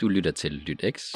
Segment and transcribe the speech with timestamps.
[0.00, 1.14] Du lytter til LytX,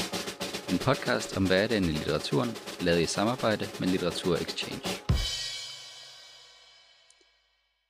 [0.73, 2.49] en podcast om hverdagen i litteraturen,
[2.81, 4.89] lavet i samarbejde med Litteratur Exchange.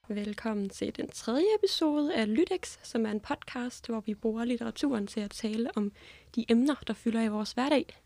[0.09, 5.07] Velkommen til den tredje episode af Lytex, som er en podcast, hvor vi bruger litteraturen
[5.07, 5.93] til at tale om
[6.35, 8.01] de emner, der fylder i vores hverdag.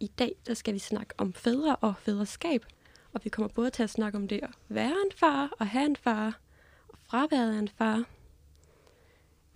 [0.00, 2.66] I dag der skal vi snakke om fædre og fædreskab,
[3.12, 5.86] og vi kommer både til at snakke om det at være en far og have
[5.86, 6.40] en far,
[6.88, 8.04] og fraværet af en far.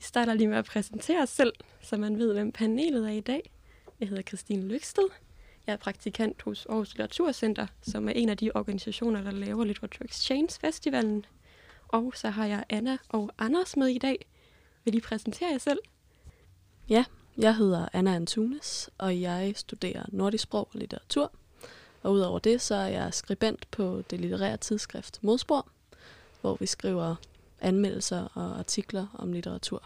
[0.00, 3.20] Vi starter lige med at præsentere os selv, så man ved, hvem panelet er i
[3.20, 3.50] dag.
[4.00, 5.08] Jeg hedder Christine Lyksted.
[5.66, 10.04] Jeg er praktikant hos Aarhus Litteraturcenter, som er en af de organisationer, der laver Literature
[10.04, 11.24] Exchange Festivalen.
[11.88, 14.26] Og så har jeg Anna og Anders med i dag.
[14.84, 15.78] Vil I præsentere jer selv?
[16.88, 17.04] Ja,
[17.38, 21.32] jeg hedder Anna Antunes, og jeg studerer nordisk sprog og litteratur.
[22.02, 25.68] Og udover det, så er jeg skribent på det litterære tidsskrift Modspor,
[26.40, 27.16] hvor vi skriver
[27.60, 29.82] anmeldelser og artikler om litteratur.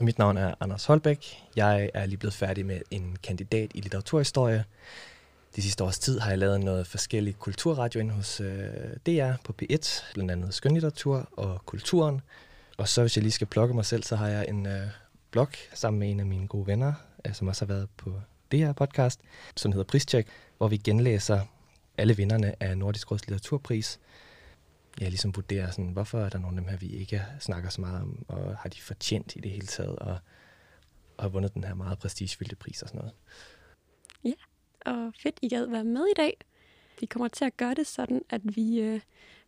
[0.00, 1.42] Mit navn er Anders Holbæk.
[1.56, 4.64] Jeg er lige blevet færdig med en kandidat i litteraturhistorie.
[5.56, 8.66] De sidste års tid har jeg lavet noget forskellig kulturradio ind hos øh,
[9.06, 12.20] DR på P1, blandt andet skønlitteratur og kulturen.
[12.78, 14.86] Og så hvis jeg lige skal plukke mig selv, så har jeg en øh,
[15.30, 16.92] blog sammen med en af mine gode venner,
[17.26, 18.20] øh, som også har været på
[18.52, 19.20] DR podcast,
[19.56, 20.28] som hedder Prischeck,
[20.58, 21.40] hvor vi genlæser
[21.98, 23.98] alle vinderne af Nordisk Råds Litteraturpris
[25.00, 27.80] ja, ligesom vurdere, sådan, hvorfor er der nogle af dem her, vi ikke snakker så
[27.80, 30.18] meget om, og har de fortjent i det hele taget, og,
[31.16, 33.14] og har vundet den her meget prestigefyldte pris og sådan noget.
[34.24, 34.32] Ja,
[34.92, 36.36] Og fedt, I gad være med i dag.
[37.00, 39.00] Vi kommer til at gøre det sådan, at vi, øh,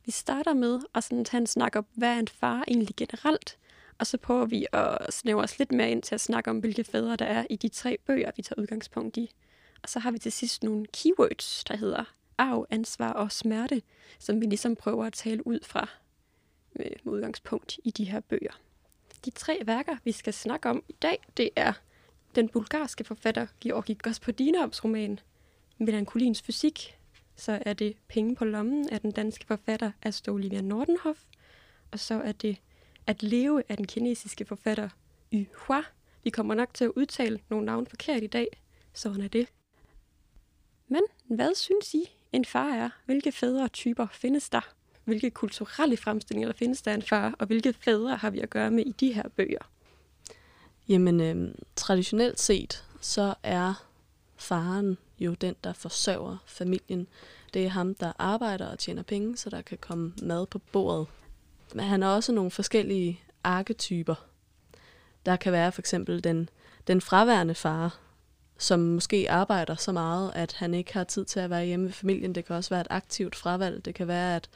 [0.04, 3.58] vi starter med at sådan tage en snak om, hvad er en far egentlig generelt?
[3.98, 6.84] Og så prøver vi at snævre os lidt mere ind til at snakke om, hvilke
[6.84, 9.30] fædre der er i de tre bøger, vi tager udgangspunkt i.
[9.82, 13.82] Og så har vi til sidst nogle keywords, der hedder arv, ansvar og smerte,
[14.18, 15.88] som vi ligesom prøver at tale ud fra
[16.76, 18.60] øh, med, udgangspunkt i de her bøger.
[19.24, 21.72] De tre værker, vi skal snakke om i dag, det er
[22.34, 25.18] den bulgarske forfatter Georgi Gospodinovs roman
[25.78, 26.98] Melankolins fysik,
[27.36, 31.20] så er det Penge på lommen af den danske forfatter Astrid Olivia Nordenhoff,
[31.90, 32.56] og så er det
[33.06, 34.88] At leve af den kinesiske forfatter
[35.32, 35.82] Yu Hua.
[36.24, 38.46] Vi kommer nok til at udtale nogle navne forkert i dag,
[38.92, 39.48] sådan er det.
[40.88, 42.90] Men hvad synes I, en far er?
[43.04, 44.72] Hvilke fædre typer findes der?
[45.04, 48.50] Hvilke kulturelle fremstillinger der findes der af en far, og hvilke fædre har vi at
[48.50, 49.70] gøre med i de her bøger?
[50.88, 53.86] Jamen, øh, traditionelt set, så er
[54.36, 57.06] faren jo den, der forsørger familien.
[57.54, 61.06] Det er ham, der arbejder og tjener penge, så der kan komme mad på bordet.
[61.74, 64.14] Men han har også nogle forskellige arketyper.
[65.26, 66.48] Der kan være for eksempel den,
[66.86, 67.98] den fraværende far,
[68.62, 71.92] som måske arbejder så meget, at han ikke har tid til at være hjemme med
[71.92, 72.34] familien.
[72.34, 73.84] Det kan også være et aktivt fravalg.
[73.84, 74.48] Det kan være, at,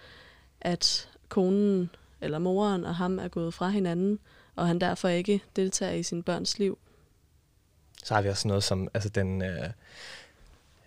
[0.61, 1.91] at konen
[2.21, 4.19] eller moren og ham er gået fra hinanden,
[4.57, 6.79] og han derfor ikke deltager i sin børns liv.
[8.05, 9.71] Så har vi også noget som altså den, øh,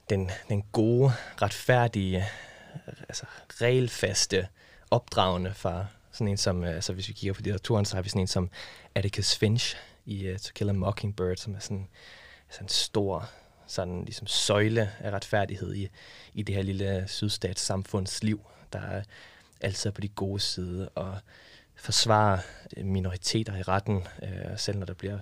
[0.09, 2.25] den, den gode, retfærdige,
[3.09, 3.25] altså
[3.61, 4.47] regelfaste,
[4.91, 5.87] opdragende far.
[6.11, 8.27] Sådan en som, øh, altså hvis vi kigger på litteraturen, så har vi sådan en
[8.27, 8.49] som
[8.95, 11.87] Atticus Finch i uh, To Kill a Mockingbird, som er sådan,
[12.49, 13.29] sådan en stor
[13.67, 15.89] sådan ligesom søjle af retfærdighed i,
[16.33, 19.03] i det her lille sydstatssamfunds liv, der er
[19.61, 21.17] altid på de gode side og
[21.75, 22.39] forsvarer
[22.77, 25.19] øh, minoriteter i retten, øh, selv når der bliver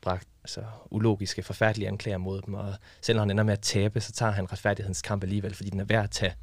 [0.00, 4.00] bragt altså, ulogiske, forfærdelige anklager mod dem, og selv når han ender med at tabe,
[4.00, 6.34] så tager han retfærdighedens kamp alligevel, fordi den er værd at tage,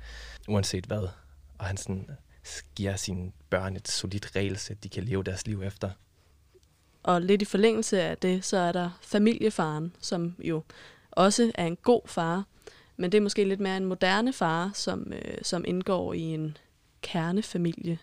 [0.47, 1.07] uanset hvad.
[1.57, 2.15] Og han sådan øh,
[2.75, 5.89] giver sine børn et solidt regelsæt, de kan leve deres liv efter.
[7.03, 10.63] Og lidt i forlængelse af det, så er der familiefaren, som jo
[11.11, 12.45] også er en god far,
[12.97, 16.57] men det er måske lidt mere en moderne far, som, øh, som indgår i en
[17.01, 17.99] kernefamilie,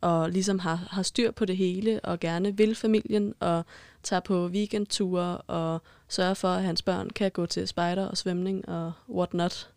[0.00, 3.64] og ligesom har, har styr på det hele, og gerne vil familien, og
[4.02, 8.68] tager på weekendture, og sørger for, at hans børn kan gå til spejder og svømning
[8.68, 9.70] og whatnot.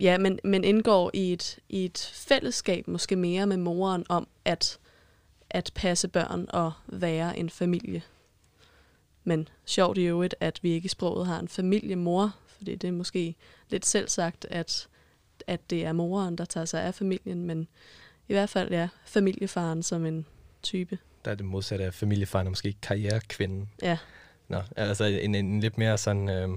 [0.00, 4.78] Ja, men, men indgår i et, i et fællesskab måske mere med moren om at,
[5.54, 8.02] at passe børn og være en familie.
[9.24, 12.92] Men sjovt i øvrigt, at vi ikke i sproget har en familiemor, fordi det er
[12.92, 13.34] måske
[13.68, 14.88] lidt selv sagt, at,
[15.46, 17.68] at det er moren, der tager sig af familien, men
[18.28, 20.26] i hvert fald ja, familiefaren som en
[20.62, 20.98] type.
[21.24, 23.70] Der er det modsatte af familiefaren, og måske karrierekvinden.
[23.82, 23.98] Ja.
[24.48, 26.48] Nå, altså en, en lidt mere sådan øh,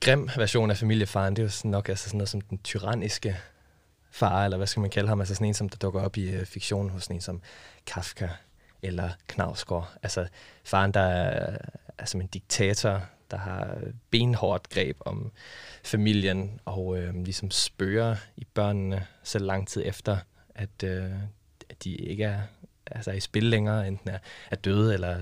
[0.00, 3.36] grim version af familiefaren, det er jo sådan nok altså sådan noget som den tyranniske
[4.10, 6.30] far, eller hvad skal man kalde ham, altså sådan en, som der dukker op i
[6.30, 7.42] øh, fiktionen hos sådan en som
[7.88, 8.28] Kafka
[8.82, 9.92] eller Knavsgaard.
[10.02, 10.26] Altså
[10.64, 11.56] faren, der er,
[11.98, 13.78] er som en diktator, der har
[14.10, 15.32] benhårdt greb om
[15.84, 20.16] familien, og øh, ligesom spørger i børnene så lang tid efter,
[20.54, 21.12] at, øh,
[21.68, 22.40] at de ikke er
[22.90, 24.18] altså, er i spil længere, enten er,
[24.50, 25.16] er døde, eller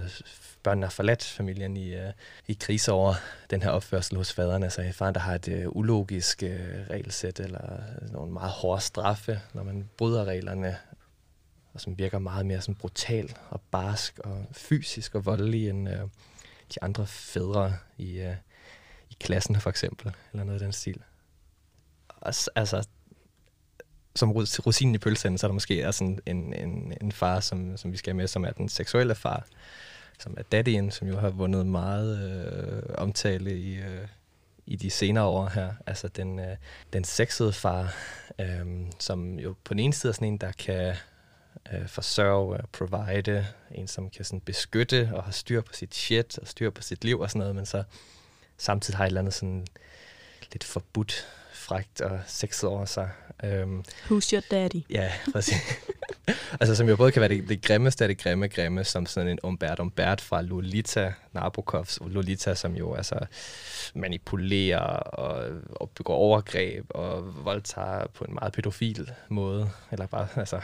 [0.63, 2.13] børnene har forladt familien i, øh,
[2.47, 3.15] i krise over
[3.51, 4.63] den her opførsel hos faderen.
[4.63, 7.79] Altså faren, der har et øh, ulogisk øh, regelsæt, eller
[8.13, 10.77] nogle meget hårde straffe, når man bryder reglerne,
[11.77, 16.01] og som virker meget mere sådan brutal og barsk og fysisk og voldelig end øh,
[16.75, 18.35] de andre fædre i, øh,
[19.11, 21.03] i klassen for eksempel, eller noget af den stil.
[22.09, 22.87] Og, altså,
[24.15, 27.77] som rosinen i pølsen, så er der måske er sådan en, en, en far, som,
[27.77, 29.47] som vi skal have med, som er den seksuelle far,
[30.19, 34.09] som er daddyen, som jo har vundet meget øh, omtale i, øh,
[34.67, 35.75] i de senere år her.
[35.87, 36.57] Altså den, øh,
[36.93, 37.95] den sexede far,
[38.41, 38.67] øh,
[38.99, 40.97] som jo på den ene side er sådan en, der kan
[41.73, 46.49] øh, forsørge, provide, en som kan sådan beskytte og har styr på sit shit og
[46.49, 47.83] styr på sit liv og sådan noget, men så
[48.59, 49.67] samtidig har et eller andet sådan
[50.53, 53.11] lidt forbudt, frægt og sexet over sig.
[53.43, 54.83] Um, Who's your daddy?
[54.91, 55.57] Ja, præcis.
[56.61, 59.29] altså, som jo både kan være det, det grimmeste af det grimme grimme, som sådan
[59.29, 63.27] en Umbert Umbert fra Lolita, Nabokovs Lolita, som jo altså
[63.95, 70.61] manipulerer og, og begår overgreb og voldtager på en meget pædofil måde, eller bare altså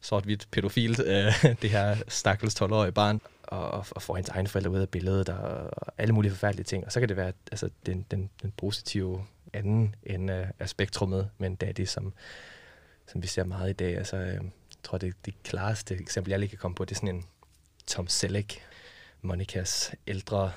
[0.00, 4.78] sort-hvidt pædofilt, øh, det her stakkels 12-årige barn, og, og får hendes egne forældre ud
[4.78, 6.84] af billedet, og, og alle mulige forfærdelige ting.
[6.84, 11.48] Og så kan det være altså, den, den, den positive anden ende af spektrummet med
[11.48, 12.12] en daddy, som,
[13.06, 13.96] som vi ser meget i dag.
[13.96, 14.42] Altså, øh, jeg
[14.82, 17.24] tror, det, det klareste eksempel, jeg lige kan komme på, det er sådan en
[17.86, 18.66] Tom Selleck,
[19.22, 20.52] Monikas ældre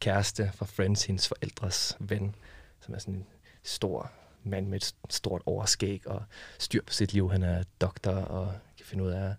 [0.00, 2.34] kæreste fra Friends, hendes forældres ven,
[2.80, 3.26] som er sådan en
[3.62, 4.12] stor
[4.44, 6.22] mand med et stort overskæg og
[6.58, 7.30] styr på sit liv.
[7.30, 9.34] Han er doktor og kan finde ud af at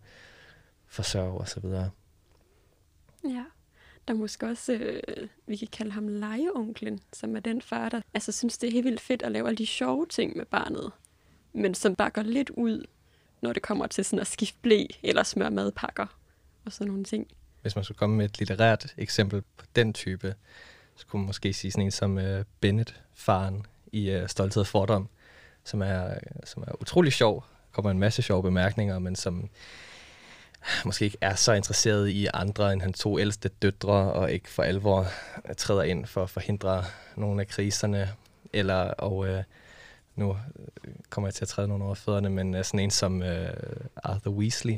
[0.87, 1.89] forsørge og så videre.
[3.23, 3.43] Ja,
[4.07, 8.01] der er måske også, øh, vi kan kalde ham legeonklen, som er den far, der
[8.13, 10.91] altså, synes, det er helt vildt fedt at lave alle de sjove ting med barnet,
[11.53, 12.85] men som bare går lidt ud,
[13.41, 16.07] når det kommer til sådan at skifte blæ eller smøre madpakker
[16.65, 17.27] og sådan nogle ting.
[17.61, 20.35] Hvis man skulle komme med et litterært eksempel på den type,
[20.95, 22.23] så kunne man måske sige sådan en som uh,
[22.59, 25.09] Bennett, faren i uh, Stolthed og Fordom,
[25.63, 27.35] som er, øh, som er utrolig sjov.
[27.35, 29.49] Der kommer en masse sjove bemærkninger, men som
[30.85, 34.63] måske ikke er så interesseret i andre end hans to ældste døtre, og ikke for
[34.63, 35.07] alvor
[35.57, 36.83] træder ind for at forhindre
[37.15, 38.09] nogle af kriserne.
[38.53, 39.43] Eller, og øh,
[40.15, 40.37] nu
[41.09, 43.53] kommer jeg til at træde nogle over fødderne, men sådan en som øh,
[44.03, 44.77] Arthur Weasley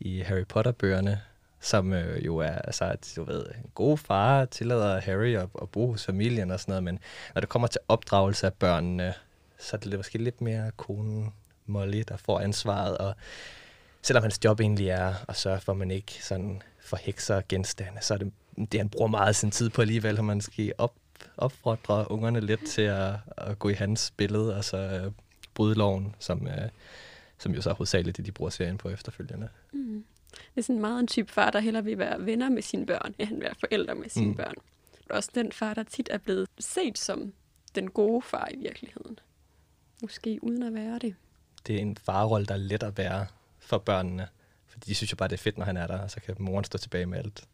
[0.00, 1.20] i Harry Potter-bøgerne,
[1.62, 5.90] som øh, jo er altså, du ved, en god far, tillader Harry at, at bo
[5.90, 6.98] hos familien og sådan noget, men
[7.34, 9.14] når det kommer til opdragelse af børnene,
[9.58, 11.32] så er det måske lidt mere konen
[11.66, 13.14] Molly, der får ansvaret, og
[14.02, 18.14] selvom hans job egentlig er at sørge for, at man ikke sådan forhekser genstande, så
[18.14, 20.94] er det det, han bruger meget af sin tid på alligevel, at man skal op,
[21.36, 25.12] opfordre ungerne lidt til at, at gå i hans billede, og så øh,
[25.54, 26.68] bryde loven, som, øh,
[27.38, 29.48] som jo så er hovedsageligt det, de bruger serien på efterfølgende.
[29.72, 30.04] Mm.
[30.32, 33.14] Det er sådan meget en type far, der hellere vil være venner med sine børn,
[33.18, 34.34] end være forældre med sine mm.
[34.34, 34.54] børn.
[34.92, 37.32] Det er også den far, der tit er blevet set som
[37.74, 39.18] den gode far i virkeligheden.
[40.02, 41.14] Måske uden at være det.
[41.66, 43.26] Det er en farrolle, der er let at være
[43.58, 44.28] for børnene.
[44.66, 46.36] Fordi de synes jo bare, det er fedt, når han er der, og så kan
[46.38, 47.44] moren stå tilbage med alt,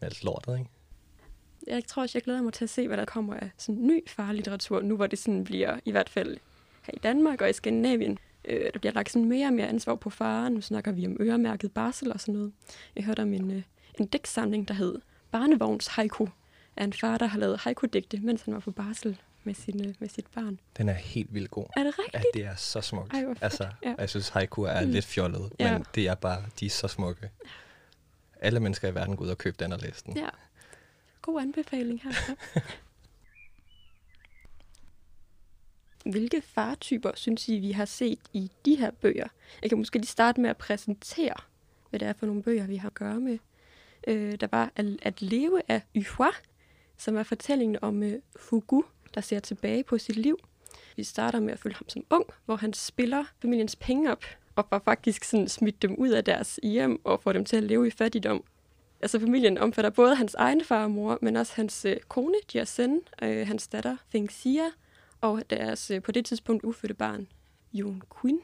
[0.00, 0.70] med alt lortet, ikke?
[1.66, 4.08] Jeg tror også, jeg glæder mig til at se, hvad der kommer af sådan ny
[4.08, 6.36] farlitteratur, nu hvor det sådan bliver, i hvert fald
[6.82, 9.94] her i Danmark og i Skandinavien, øh, der bliver lagt sådan mere og mere ansvar
[9.94, 10.52] på faren.
[10.52, 12.52] Nu snakker vi om øremærket barsel og sådan noget.
[12.96, 13.62] Jeg hørte om en, øh,
[13.98, 14.98] en digtsamling, der hed
[15.30, 16.26] Barnevogns haiku,
[16.76, 20.08] af en far, der har lavet haiku-digte, mens han var på barsel med, sin, med
[20.08, 20.60] sit barn.
[20.76, 21.64] Den er helt vildt god.
[21.76, 22.24] Er det rigtigt?
[22.34, 23.12] Ja, det er så smukt.
[23.12, 23.94] Ej, altså, ja.
[23.98, 24.90] Jeg synes, haiku er mm.
[24.90, 25.72] lidt fjollet, ja.
[25.72, 27.30] men det er bare, de er så smukke.
[28.40, 30.16] Alle mennesker i verden går ud og købe den og læse den.
[30.16, 30.28] Ja.
[31.22, 32.12] God anbefaling her.
[36.04, 39.28] Hvilke fartyper synes I, vi har set i de her bøger?
[39.62, 41.34] Jeg kan måske lige starte med at præsentere,
[41.90, 43.38] hvad det er for nogle bøger, vi har at gøre med.
[44.06, 46.30] Øh, der var At leve af Yhua,
[46.96, 48.84] som er fortællingen om øh, Fugu,
[49.14, 50.38] der ser tilbage på sit liv.
[50.96, 54.24] Vi starter med at følge ham som ung, hvor han spiller familiens penge op,
[54.56, 57.62] og får faktisk sådan smidt dem ud af deres hjem og får dem til at
[57.62, 58.44] leve i fattigdom.
[59.00, 63.00] Altså familien omfatter både hans egen far og mor, men også hans øh, kone, Jiasen,
[63.22, 64.70] øh, hans datter, Feng Xia,
[65.24, 67.26] og deres øh, på det tidspunkt ufødte barn,
[67.72, 68.38] Jon Quinn.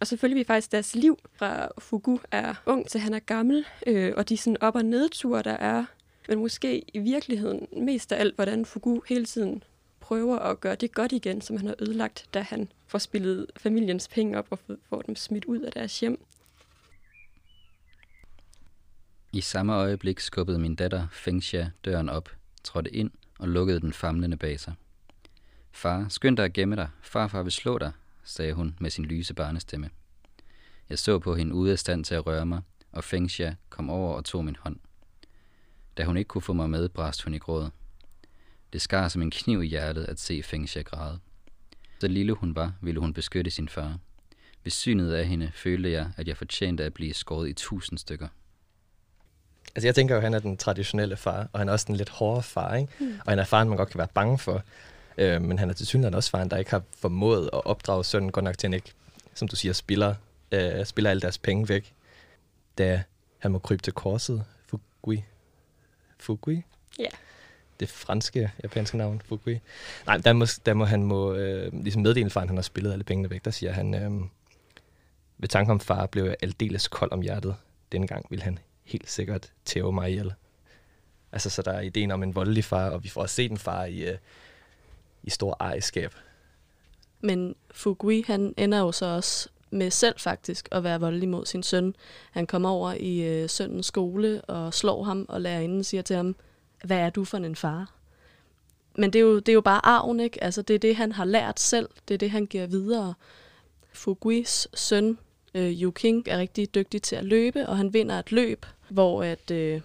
[0.00, 3.66] Og så følger vi faktisk deres liv fra Fugu er ung til han er gammel,
[3.86, 5.84] øh, og de sådan op- og nedture, der er.
[6.28, 9.62] Men måske i virkeligheden mest af alt, hvordan Fugu hele tiden
[10.00, 14.08] prøver at gøre det godt igen, som han har ødelagt, da han får spillet familiens
[14.08, 14.58] penge op og
[14.88, 16.24] får dem smidt ud af deres hjem.
[19.32, 22.30] I samme øjeblik skubbede min datter Fengxia døren op,
[22.64, 24.74] trådte ind og lukkede den famlende bag sig.
[25.72, 26.88] Far, skynd dig at gemme dig.
[27.02, 27.92] Farfar vil slå dig,
[28.24, 29.90] sagde hun med sin lyse barnestemme.
[30.90, 32.62] Jeg så på hende ude af stand til at røre mig,
[32.92, 34.76] og Fengxia kom over og tog min hånd.
[35.96, 37.70] Da hun ikke kunne få mig med, brast hun i gråd.
[38.72, 41.18] Det skar som en kniv i hjertet at se Fengxia græde.
[42.00, 43.98] Så lille hun var, ville hun beskytte sin far.
[44.64, 48.28] Ved synet af hende følte jeg, at jeg fortjente at blive skåret i tusind stykker.
[49.74, 51.96] Altså jeg tænker jo, at han er den traditionelle far, og han er også den
[51.96, 52.92] lidt hårde far, ikke?
[53.00, 53.12] Mm.
[53.24, 54.62] Og han er faren, man godt kan være bange for.
[55.18, 58.32] Øh, men han er til synligheden også faren, der ikke har formået at opdrage sønnen
[58.32, 58.92] godt nok til, han ikke,
[59.34, 60.14] som du siger, spiller,
[60.52, 61.94] øh, spiller alle deres penge væk.
[62.78, 63.02] Da
[63.38, 65.24] han må krybe til korset, Fugui.
[66.18, 66.64] Fugui?
[66.98, 67.08] Ja.
[67.80, 69.60] Det franske, japanske navn, Fugui.
[70.06, 73.04] Nej, der må, der må han må, øh, ligesom meddele faren, han har spillet alle
[73.04, 74.10] pengene væk, der siger han, øh,
[75.38, 77.56] ved tanken om far blev jeg aldeles kold om hjertet.
[77.92, 80.32] Denne gang vil han helt sikkert tæve mig ihjel.
[81.32, 83.58] Altså, så der er ideen om en voldelig far, og vi får også set en
[83.58, 84.18] far i, uh,
[85.22, 86.14] i stor ejerskab.
[87.20, 91.62] Men Fugui, han ender jo så også med selv faktisk at være voldelig mod sin
[91.62, 91.94] søn.
[92.30, 96.36] Han kommer over i øh, sønnens skole og slår ham, og lærerinden siger til ham,
[96.84, 97.92] hvad er du for en far?
[98.94, 100.44] Men det er jo, det er jo bare arven, ikke?
[100.44, 101.88] Altså, det er det, han har lært selv.
[102.08, 103.14] Det er det, han giver videre.
[103.92, 105.18] Fuguis søn,
[105.54, 109.22] øh, Yu King, er rigtig dygtig til at løbe, og han vinder et løb, hvor
[109.22, 109.80] at øh,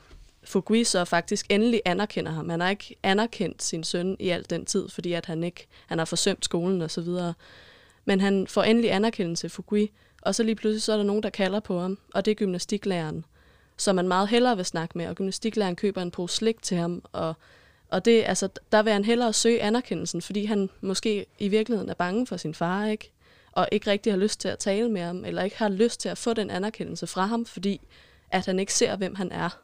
[0.45, 2.49] Fugui så faktisk endelig anerkender ham.
[2.49, 5.97] Han har ikke anerkendt sin søn i al den tid, fordi at han ikke han
[5.97, 7.33] har forsømt skolen og så videre.
[8.05, 11.29] Men han får endelig anerkendelse Fugui, og så lige pludselig så er der nogen, der
[11.29, 13.25] kalder på ham, og det er gymnastiklæreren,
[13.77, 17.01] som man meget hellere vil snakke med, og gymnastiklæreren køber en pose slik til ham,
[17.11, 17.33] og,
[17.89, 21.93] og det, altså, der vil han hellere søge anerkendelsen, fordi han måske i virkeligheden er
[21.93, 23.11] bange for sin far, ikke?
[23.51, 26.09] og ikke rigtig har lyst til at tale med ham, eller ikke har lyst til
[26.09, 27.81] at få den anerkendelse fra ham, fordi
[28.31, 29.59] at han ikke ser, hvem han er.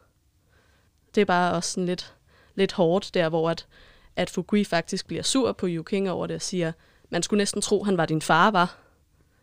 [1.16, 2.14] Det er bare også sådan lidt,
[2.56, 3.68] lidt hårdt der, hvor at,
[4.16, 6.72] at Fugui faktisk bliver sur på Yu King over det og siger,
[7.10, 8.78] man skulle næsten tro, han var din far, var.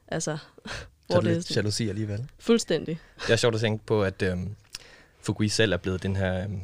[0.09, 0.39] Altså,
[1.07, 2.29] hvor så det er lidt jalousi alligevel.
[2.39, 2.99] Fuldstændig.
[3.27, 4.55] Det er sjovt at tænke på, at øhm,
[5.21, 6.43] Fugui selv er blevet den her...
[6.43, 6.61] Øhm,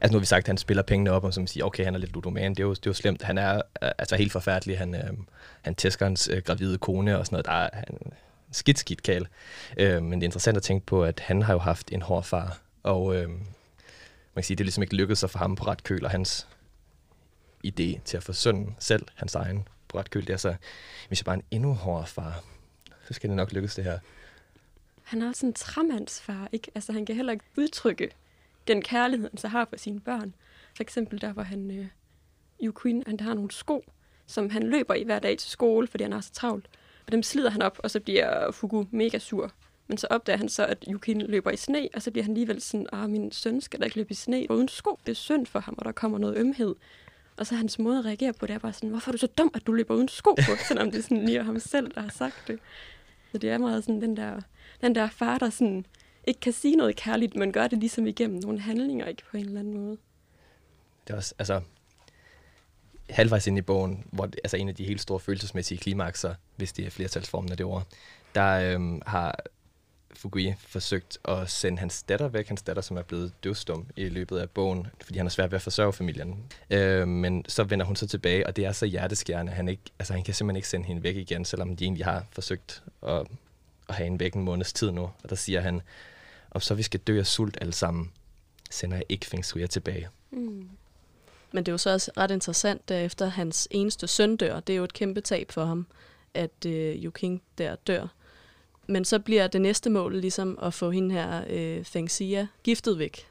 [0.00, 1.94] altså nu har vi sagt, at han spiller pengene op, og som siger, okay, han
[1.94, 3.22] er lidt ludoman, det er jo, det er jo slemt.
[3.22, 4.78] Han er altså helt forfærdelig.
[4.78, 5.26] Han, øhm,
[5.62, 7.46] han tæsker hans øh, gravide kone og sådan noget.
[7.46, 7.98] Der er han,
[8.52, 9.26] skidt, skidt kal.
[9.76, 12.24] Øh, men det er interessant at tænke på, at han har jo haft en hård
[12.24, 13.28] far, og øh,
[14.34, 16.10] man kan sige, det er ligesom ikke lykkedes sig for ham på ret køl, og
[16.10, 16.46] hans
[17.66, 20.54] idé til at få sønnen selv, hans egen på ret køl, det er så,
[21.08, 22.44] hvis jeg bare er en endnu hårdere far,
[23.08, 23.98] så skal det nok lykkes det her.
[25.02, 26.70] Han er også en træmandsfar, ikke?
[26.74, 28.10] Altså han kan heller ikke udtrykke
[28.66, 30.34] den kærlighed, han så har for sine børn.
[30.76, 31.86] For eksempel der, hvor han, øh,
[32.62, 33.84] Yu Queen, han har nogle sko,
[34.26, 36.68] som han løber i hver dag til skole, fordi han er så travlt.
[37.06, 39.52] Og dem slider han op, og så bliver Fugu mega sur.
[39.90, 42.60] Men så opdager han så, at Yukin løber i sne, og så bliver han alligevel
[42.60, 44.98] sådan, at min søn skal da ikke løbe i sne uden sko.
[45.06, 46.74] Det er synd for ham, og der kommer noget ømhed.
[47.36, 49.26] Og så hans måde at reagere på det er bare sådan, hvorfor er du så
[49.26, 52.00] dum, at du løber uden sko på, selvom det er sådan lige ham selv, der
[52.00, 52.58] har sagt det.
[53.32, 54.40] Så det er meget sådan den der,
[54.80, 55.86] den der far, der sådan
[56.26, 59.44] ikke kan sige noget kærligt, men gør det ligesom igennem nogle handlinger, ikke på en
[59.44, 59.96] eller anden måde.
[61.06, 61.60] Det er også, altså,
[63.08, 66.72] halvvejs ind i bogen, hvor det, altså en af de helt store følelsesmæssige klimakser, hvis
[66.72, 67.86] det er flertalsformen af det ord,
[68.34, 69.40] der øhm, har
[70.20, 74.38] Fugui forsøgt at sende hans datter væk, hans datter, som er blevet døvstum i løbet
[74.38, 76.44] af bogen, fordi han er svært ved at forsørge familien.
[76.70, 79.52] Øh, men så vender hun så tilbage, og det er så hjerteskærende.
[79.52, 82.24] Han, ikke, altså, han kan simpelthen ikke sende hende væk igen, selvom de egentlig har
[82.32, 83.26] forsøgt at,
[83.88, 85.02] at have hende væk en måneds tid nu.
[85.02, 85.82] Og der siger han,
[86.50, 88.12] om så vi skal dø af sult alle sammen,
[88.70, 90.08] sender jeg ikke Feng Shui tilbage.
[90.30, 90.68] Mm.
[91.52, 94.72] Men det er jo så også ret interessant, da efter hans eneste søn dør, det
[94.72, 95.86] er jo et kæmpe tab for ham,
[96.34, 98.06] at øh, Yu King der dør.
[98.90, 102.98] Men så bliver det næste mål ligesom at få hende her, øh, Feng Xia, giftet
[102.98, 103.26] væk.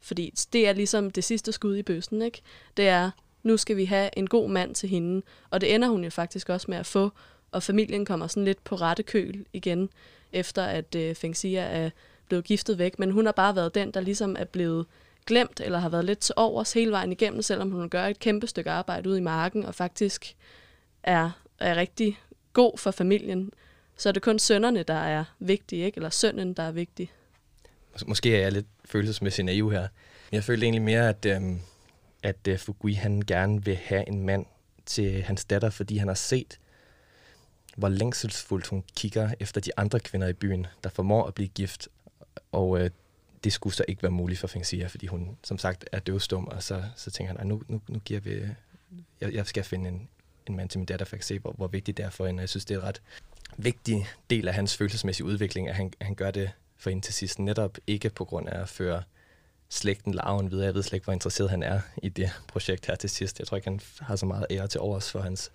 [0.00, 2.42] Fordi det er ligesom det sidste skud i bøssen, ikke?
[2.76, 3.10] Det er,
[3.42, 5.22] nu skal vi have en god mand til hende.
[5.50, 7.10] Og det ender hun jo faktisk også med at få,
[7.52, 9.90] og familien kommer sådan lidt på rette køl igen,
[10.32, 11.90] efter at øh, Feng Xia er
[12.28, 12.98] blevet giftet væk.
[12.98, 14.86] Men hun har bare været den, der ligesom er blevet
[15.26, 18.46] glemt, eller har været lidt til overs hele vejen igennem, selvom hun gør et kæmpe
[18.46, 20.36] stykke arbejde ude i marken, og faktisk
[21.02, 22.20] er, er rigtig
[22.52, 23.52] god for familien.
[23.98, 25.98] Så er det kun sønnerne, der er vigtige, ikke?
[25.98, 27.12] eller sønnen, der er vigtig.
[28.06, 29.88] Måske er jeg lidt følelsesmæssigt naiv her.
[30.32, 31.60] Jeg følte egentlig mere, at, øhm,
[32.22, 34.46] at øh, Fugui han gerne vil have en mand
[34.86, 36.58] til hans datter, fordi han har set,
[37.76, 41.88] hvor længselsfuldt hun kigger efter de andre kvinder i byen, der formår at blive gift.
[42.52, 42.90] Og øh,
[43.44, 46.62] det skulle så ikke være muligt for Fengxia, fordi hun som sagt er døvstum, og
[46.62, 48.48] så, så tænker han, nu, nu, nu giver vi, øh,
[49.20, 50.08] jeg, jeg skal finde en,
[50.46, 52.40] en mand til min datter, for at se, hvor, hvor vigtigt det er for hende.
[52.40, 53.02] Jeg synes, det er et ret
[53.56, 57.38] vigtig del af hans følelsesmæssige udvikling, at han, han gør det for hende til sidst,
[57.38, 59.02] netop ikke på grund af at føre
[59.68, 60.66] slægten larven videre.
[60.66, 63.38] Jeg ved slet ikke, hvor interesseret han er i det projekt her til sidst.
[63.38, 65.50] Jeg tror ikke, han har så meget ære til overs for hans,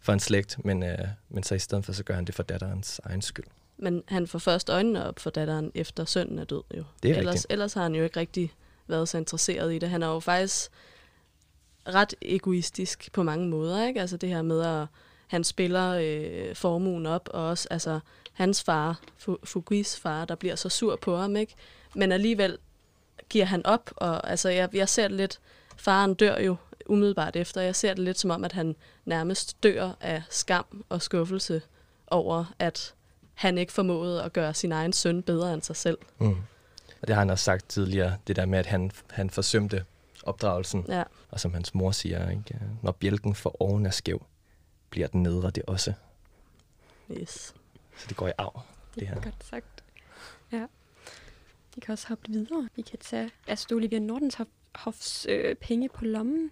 [0.00, 2.42] for hans slægt, men, øh, men så i stedet for, så gør han det for
[2.42, 3.46] datterens egen skyld.
[3.76, 6.84] Men han får først øjnene op for datteren, efter sønnen er død jo.
[7.02, 7.52] Det er ellers, rigtigt.
[7.52, 8.52] ellers har han jo ikke rigtig
[8.86, 9.90] været så interesseret i det.
[9.90, 10.70] Han er jo faktisk
[11.88, 14.00] ret egoistisk på mange måder, ikke?
[14.00, 14.86] Altså det her med, at
[15.28, 18.00] han spiller øh, formuen op, og også altså,
[18.32, 21.54] hans far, Fu- Fuguis far, der bliver så sur på ham, ikke?
[21.94, 22.58] Men alligevel
[23.28, 25.40] giver han op, og altså, jeg, jeg ser det lidt,
[25.76, 26.56] faren dør jo
[26.86, 31.02] umiddelbart efter, jeg ser det lidt som om, at han nærmest dør af skam og
[31.02, 31.62] skuffelse
[32.06, 32.94] over, at
[33.34, 35.98] han ikke formåede at gøre sin egen søn bedre end sig selv.
[36.18, 36.36] Mm.
[37.02, 39.84] Og det har han også sagt tidligere, det der med, at han, han forsømte
[40.22, 40.84] opdragelsen.
[40.88, 41.02] Ja.
[41.30, 42.60] Og som hans mor siger, ikke?
[42.82, 44.22] når bjælken for oven er skæv,
[44.90, 45.92] bliver den nedre det også.
[47.10, 47.54] Yes.
[47.96, 48.60] Så det går i arv.
[48.94, 49.22] Det Det er her.
[49.30, 49.84] godt sagt.
[50.52, 50.66] Ja.
[51.74, 52.68] Vi kan også hoppe videre.
[52.76, 56.50] Vi kan tage Astrid Olivia Nordenhofs øh, penge på lommen.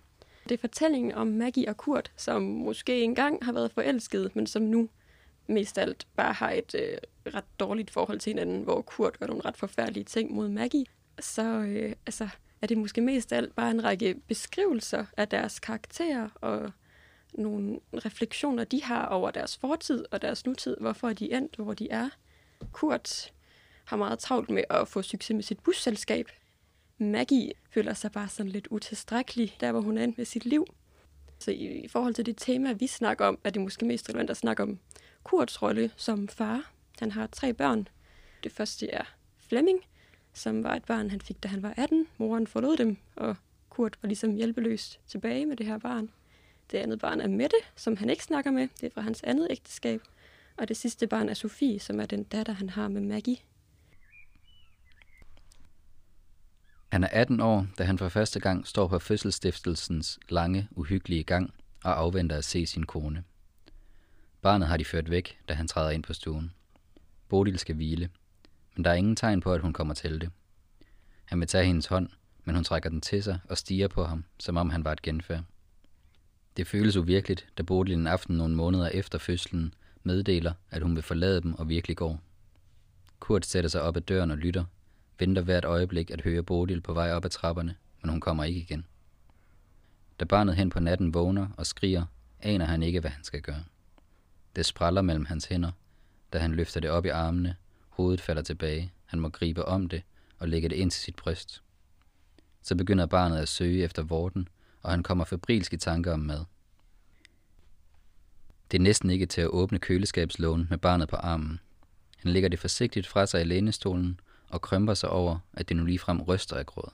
[0.48, 4.62] Det er fortællingen om Maggie og Kurt, som måske engang har været forelsket, men som
[4.62, 4.88] nu
[5.46, 6.98] mest af alt bare har et øh,
[7.34, 10.86] ret dårligt forhold til hinanden, hvor Kurt gør nogle ret forfærdelige ting mod Maggie.
[11.20, 12.28] Så øh, altså,
[12.62, 16.72] er det måske mest af alt bare en række beskrivelser af deres karakterer og
[17.38, 21.74] nogle refleksioner, de har over deres fortid og deres nutid, hvorfor er de endt, hvor
[21.74, 22.08] de er.
[22.72, 23.32] Kurt
[23.84, 26.28] har meget travlt med at få succes med sit busselskab.
[26.98, 30.66] Maggie føler sig bare sådan lidt utilstrækkelig, der hvor hun er endt med sit liv.
[31.38, 34.30] Så i, i forhold til det tema, vi snakker om, er det måske mest relevant
[34.30, 34.78] at snakke om
[35.24, 36.72] Kurts rolle som far.
[36.98, 37.88] Han har tre børn.
[38.44, 39.04] Det første er
[39.38, 39.80] Flemming,
[40.32, 42.06] som var et barn, han fik, da han var 18.
[42.18, 43.36] Moren forlod dem, og
[43.70, 46.10] Kurt var ligesom hjælpeløs tilbage med det her barn.
[46.70, 48.68] Det andet barn er Mette, som han ikke snakker med.
[48.80, 50.00] Det er fra hans andet ægteskab.
[50.56, 53.36] Og det sidste barn er Sofie, som er den datter, han har med Maggie.
[56.92, 61.54] Han er 18 år, da han for første gang står på fødselsstiftelsens lange, uhyggelige gang
[61.84, 63.24] og afventer at se sin kone.
[64.42, 66.52] Barnet har de ført væk, da han træder ind på stuen.
[67.28, 68.10] Bodil skal hvile,
[68.76, 70.30] men der er ingen tegn på, at hun kommer til det.
[71.24, 72.08] Han vil tage hendes hånd,
[72.44, 75.02] men hun trækker den til sig og stiger på ham, som om han var et
[75.02, 75.44] genfærd.
[76.56, 81.02] Det føles uvirkeligt, da Bodil en aften nogle måneder efter fødslen meddeler, at hun vil
[81.02, 82.20] forlade dem og virkelig går.
[83.20, 84.64] Kurt sætter sig op ad døren og lytter,
[85.18, 88.60] venter hvert øjeblik at høre Bodil på vej op ad trapperne, men hun kommer ikke
[88.60, 88.86] igen.
[90.20, 92.04] Da barnet hen på natten vågner og skriger,
[92.40, 93.64] aner han ikke, hvad han skal gøre.
[94.56, 95.70] Det spræller mellem hans hænder,
[96.32, 97.56] da han løfter det op i armene,
[97.88, 100.02] hovedet falder tilbage, han må gribe om det
[100.38, 101.62] og lægge det ind til sit bryst.
[102.62, 104.48] Så begynder barnet at søge efter vorten,
[104.86, 106.44] og han kommer febrilsk i tanker om mad.
[108.70, 111.60] Det er næsten ikke til at åbne køleskabslågen med barnet på armen.
[112.18, 115.84] Han lægger det forsigtigt fra sig i lænestolen og krømper sig over, at det nu
[115.84, 116.92] ligefrem ryster af gråd.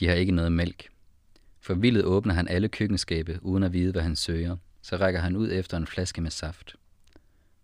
[0.00, 0.88] De har ikke noget mælk.
[1.60, 5.52] Forvildet åbner han alle køkkenskabe, uden at vide, hvad han søger, så rækker han ud
[5.52, 6.76] efter en flaske med saft.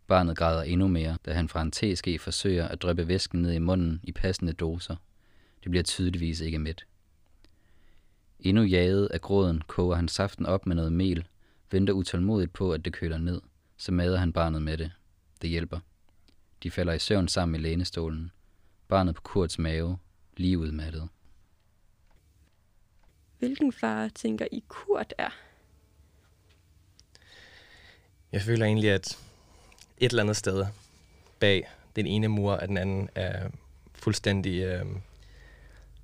[0.06, 3.58] Barnet græder endnu mere, da han fra en teske forsøger at dryppe væsken ned i
[3.58, 4.96] munden i passende doser.
[5.62, 6.87] Det bliver tydeligvis ikke midt.
[8.40, 11.28] Endnu jaget af gråden koger han saften op med noget mel,
[11.70, 13.40] venter utålmodigt på, at det køler ned,
[13.76, 14.92] så mader han barnet med det.
[15.42, 15.80] Det hjælper.
[16.62, 18.30] De falder i søvn sammen i lænestolen.
[18.88, 19.98] Barnet på Kurts mave,
[20.36, 21.08] lige udmattet.
[23.38, 25.30] Hvilken far tænker I Kurt er?
[28.32, 29.18] Jeg føler egentlig, at
[29.98, 30.66] et eller andet sted
[31.40, 33.50] bag den ene mur af den anden er
[33.94, 34.86] fuldstændig, øh,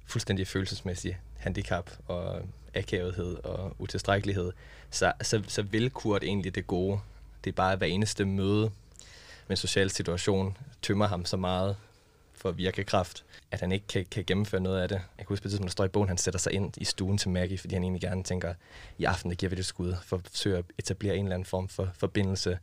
[0.06, 2.42] fuldstændig følelsesmæssig handicap og
[2.74, 4.52] akavethed og utilstrækkelighed,
[4.90, 7.00] så, så, så vil Kurt egentlig det gode.
[7.44, 8.70] Det er bare at hver eneste møde
[9.48, 11.76] med en social situation tømmer ham så meget
[12.34, 14.94] for virkekraft, at han ikke kan, kan gennemføre noget af det.
[14.94, 16.84] Jeg kan huske på et tidspunkt, der står i bogen, han sætter sig ind i
[16.84, 18.54] stuen til Maggie, fordi han egentlig gerne tænker,
[18.98, 21.46] i aften der giver vi det skud, for at forsøge at etablere en eller anden
[21.46, 22.58] form for forbindelse.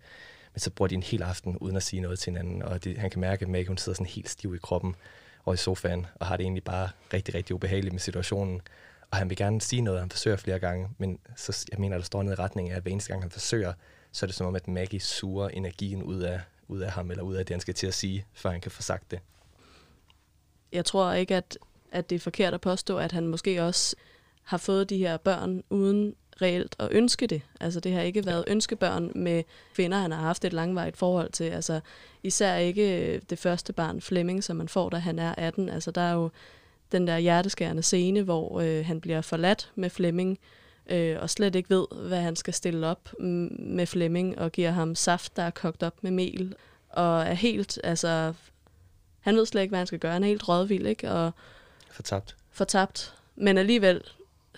[0.54, 2.98] Men så bruger de en hel aften uden at sige noget til hinanden, og det,
[2.98, 4.96] han kan mærke, at Maggie hun sidder sådan helt stiv i kroppen
[5.46, 8.62] og i sofaen, og har det egentlig bare rigtig, rigtig ubehageligt med situationen.
[9.12, 12.04] Og han vil gerne sige noget, han forsøger flere gange, men så, jeg mener, der
[12.04, 13.74] står noget i retning af, at hver eneste gang han forsøger,
[14.12, 17.24] så er det som om, at Maggie suger energien ud af, ud af ham, eller
[17.24, 19.20] ud af det, han skal til at sige, før han kan få sagt det.
[20.72, 21.58] Jeg tror ikke, at,
[21.92, 23.96] at det er forkert at påstå, at han måske også
[24.44, 27.42] har fået de her børn uden reelt at ønske det.
[27.60, 29.44] Altså det har ikke været ønskebørn med
[29.76, 31.44] kvinder, han har haft et langvarigt forhold til.
[31.44, 31.80] Altså
[32.24, 35.70] især ikke det første barn, Flemming, som man får, da han er 18.
[35.70, 36.30] Altså der er jo
[36.92, 40.40] den der hjerteskærende scene, hvor øh, han bliver forladt med Flemming,
[40.90, 44.96] øh, og slet ikke ved, hvad han skal stille op med Flemming, og giver ham
[44.96, 46.56] saft, der er kogt op med mel,
[46.90, 48.34] og er helt, altså,
[49.20, 50.14] han ved slet ikke, hvad han skal gøre.
[50.14, 51.12] Han er helt rådvild, ikke?
[51.12, 51.32] Og
[51.92, 52.36] Fortabt.
[52.52, 53.14] fortabt.
[53.36, 54.02] Men alligevel,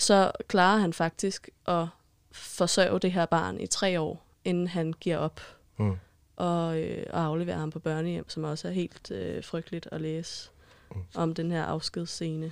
[0.04, 1.88] så klarer han faktisk at
[2.32, 5.42] forsørge det her barn i tre år, inden han giver op
[5.78, 5.98] Mm.
[6.36, 10.50] og, øh, og aflevere ham på børnehjem, som også er helt øh, frygteligt at læse
[10.96, 11.02] mm.
[11.16, 12.52] om den her afskedsscene.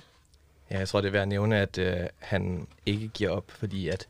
[0.70, 3.88] Ja, jeg tror, det er værd at nævne, at øh, han ikke giver op, fordi
[3.88, 4.06] at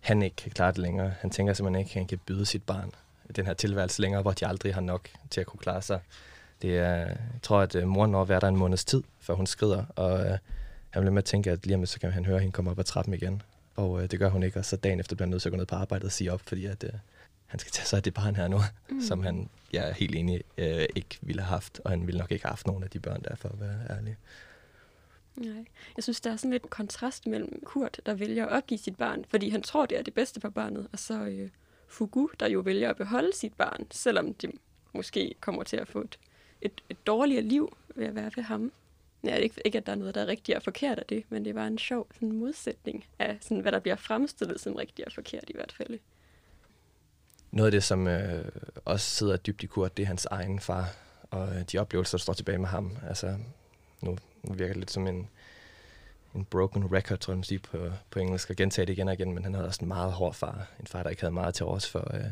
[0.00, 1.14] han ikke kan klare det længere.
[1.20, 2.92] Han tænker simpelthen ikke, at han kan byde sit barn
[3.36, 6.00] den her tilværelse længere, hvor de aldrig har nok til at kunne klare sig.
[6.62, 9.46] Det er, jeg tror, at øh, moren når være der en måneds tid, før hun
[9.46, 10.38] skrider, og øh,
[10.90, 12.78] han bliver med at tænke, at lige om så kan han høre, hende komme op
[12.78, 13.42] ad trappen igen.
[13.76, 15.52] Og øh, det gør hun ikke, og så dagen efter bliver han nødt til at
[15.52, 16.90] gå ned på arbejdet og sige op, fordi at, øh,
[17.46, 18.58] han skal tage sig af det barn her nu,
[18.90, 19.00] mm.
[19.00, 22.30] som han, jeg er helt enig, øh, ikke ville have haft, og han ville nok
[22.30, 24.16] ikke have haft nogen af de børn der, for at være ærlig.
[25.36, 25.64] Nej.
[25.96, 29.24] Jeg synes, der er sådan lidt kontrast mellem Kurt, der vælger at opgive sit barn,
[29.28, 31.50] fordi han tror, det er det bedste for barnet, og så øh,
[31.88, 34.52] Fugu, der jo vælger at beholde sit barn, selvom de
[34.92, 36.18] måske kommer til at få et,
[36.60, 38.72] et, et dårligere liv ved at være ved ham.
[39.24, 41.44] Ja, ikke, ikke, at der er noget, der er rigtigt og forkert af det, men
[41.44, 45.12] det var en sjov sådan, modsætning af, sådan, hvad der bliver fremstillet som rigtigt og
[45.12, 45.98] forkert i hvert fald.
[47.50, 48.44] Noget af det, som øh,
[48.84, 50.96] også sidder dybt i Kurt, det er hans egen far,
[51.30, 52.96] og øh, de oplevelser, der står tilbage med ham.
[53.08, 53.36] Altså,
[54.00, 55.28] nu, nu virker det lidt som en,
[56.34, 59.14] en broken record, tror jeg, man siger på, på engelsk, og gentage det igen og
[59.14, 60.66] igen, men han havde også en meget hård far.
[60.80, 62.24] En far, der ikke havde meget til os for øh,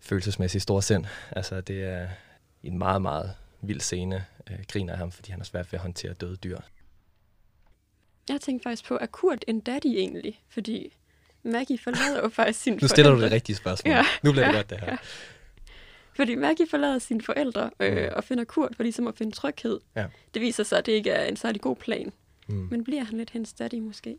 [0.00, 1.04] følelsesmæssigt stor sind.
[1.30, 2.08] Altså, det er
[2.62, 3.34] en meget, meget
[3.68, 6.58] vild scene, øh, griner af ham, fordi han har svært ved at håndtere døde dyr.
[8.28, 10.40] Jeg tænkte faktisk på, er Kurt en daddy egentlig?
[10.48, 10.96] Fordi
[11.42, 13.94] Maggie forlader jo faktisk sin Nu stiller du det rigtige spørgsmål.
[13.94, 14.04] Ja.
[14.22, 14.58] Nu bliver det ja.
[14.58, 14.86] godt, det her.
[14.86, 14.96] Ja.
[16.16, 18.12] Fordi Maggie forlader sine forældre øh, mm.
[18.16, 19.80] og finder Kurt for ligesom at finde tryghed.
[19.96, 20.06] Ja.
[20.34, 22.12] Det viser sig, at det ikke er en særlig god plan.
[22.48, 22.68] Mm.
[22.70, 24.18] Men bliver han lidt hendes daddy måske?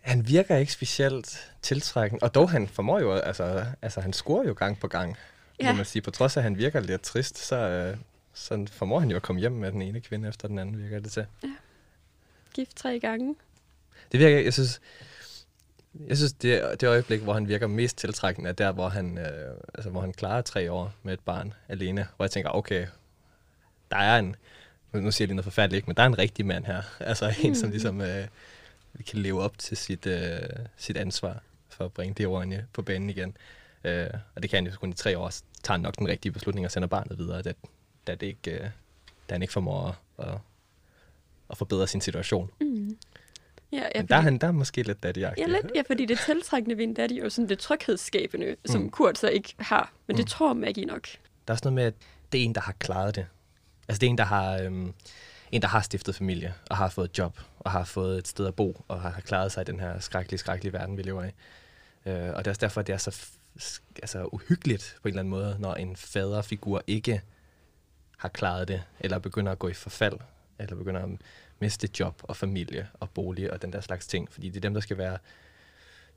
[0.00, 4.52] Han virker ikke specielt tiltrækkende, og dog han formår jo, altså, altså han scorer jo
[4.52, 5.16] gang på gang,
[5.60, 5.72] ja.
[5.72, 6.02] må man sige.
[6.02, 7.96] På trods af, at han virker lidt trist, så, øh,
[8.34, 11.00] så formår han jo at komme hjem med den ene kvinde efter den anden, virker
[11.00, 11.26] det til.
[11.42, 11.48] Ja.
[12.54, 13.34] Gift tre gange.
[14.12, 14.80] Det virker, jeg synes,
[16.06, 19.56] jeg synes, det, det øjeblik, hvor han virker mest tiltrækkende, er der, hvor han, øh,
[19.74, 22.08] altså, hvor han klarer tre år med et barn alene.
[22.16, 22.86] Hvor jeg tænker, okay,
[23.90, 24.36] der er en,
[24.92, 26.82] nu siger jeg lige noget forfærdeligt, men der er en rigtig mand her.
[27.00, 27.54] Altså en, mm.
[27.54, 28.26] som ligesom øh,
[29.06, 30.38] kan leve op til sit, øh,
[30.76, 33.36] sit ansvar for at bringe det på banen igen.
[33.84, 36.08] Øh, og det kan han jo kun i tre år, så tager han nok den
[36.08, 37.52] rigtige beslutning og sender barnet videre, da,
[38.06, 38.60] da, det ikke, øh,
[39.28, 40.38] da han ikke formår at, at,
[41.50, 42.50] at forbedre sin situation.
[42.60, 42.96] Mm.
[43.72, 46.06] Ja, ja, fordi, der, er han, der er måske lidt daddy Ja, lidt, ja, fordi
[46.06, 48.56] det tiltrækkende ved en daddy er jo sådan det tryghedsskabende, mm.
[48.72, 49.92] som Kurt så ikke har.
[50.06, 50.16] Men mm.
[50.16, 51.08] det tror Maggie nok.
[51.08, 51.18] Der
[51.48, 51.94] er også noget med, at
[52.32, 53.26] det er en, der har klaret det.
[53.88, 54.94] Altså det er en, der har, øhm,
[55.52, 58.46] en, der har stiftet familie, og har fået et job, og har fået et sted
[58.46, 61.30] at bo, og har klaret sig i den her skrækkelige, skrækkelige verden, vi lever i.
[62.06, 63.26] Øh, og det er også derfor, at det er så
[64.02, 67.22] altså, uhyggeligt på en eller anden måde, når en faderfigur ikke
[68.18, 70.18] har klaret det, eller begynder at gå i forfald,
[70.58, 71.10] eller begynder at
[71.58, 74.32] miste job og familie og bolig og den der slags ting.
[74.32, 75.18] Fordi det er dem, der skal være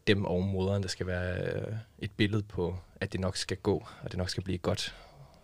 [0.07, 3.87] dem og moderen, der skal være øh, et billede på, at det nok skal gå,
[4.03, 4.95] og det nok skal blive godt.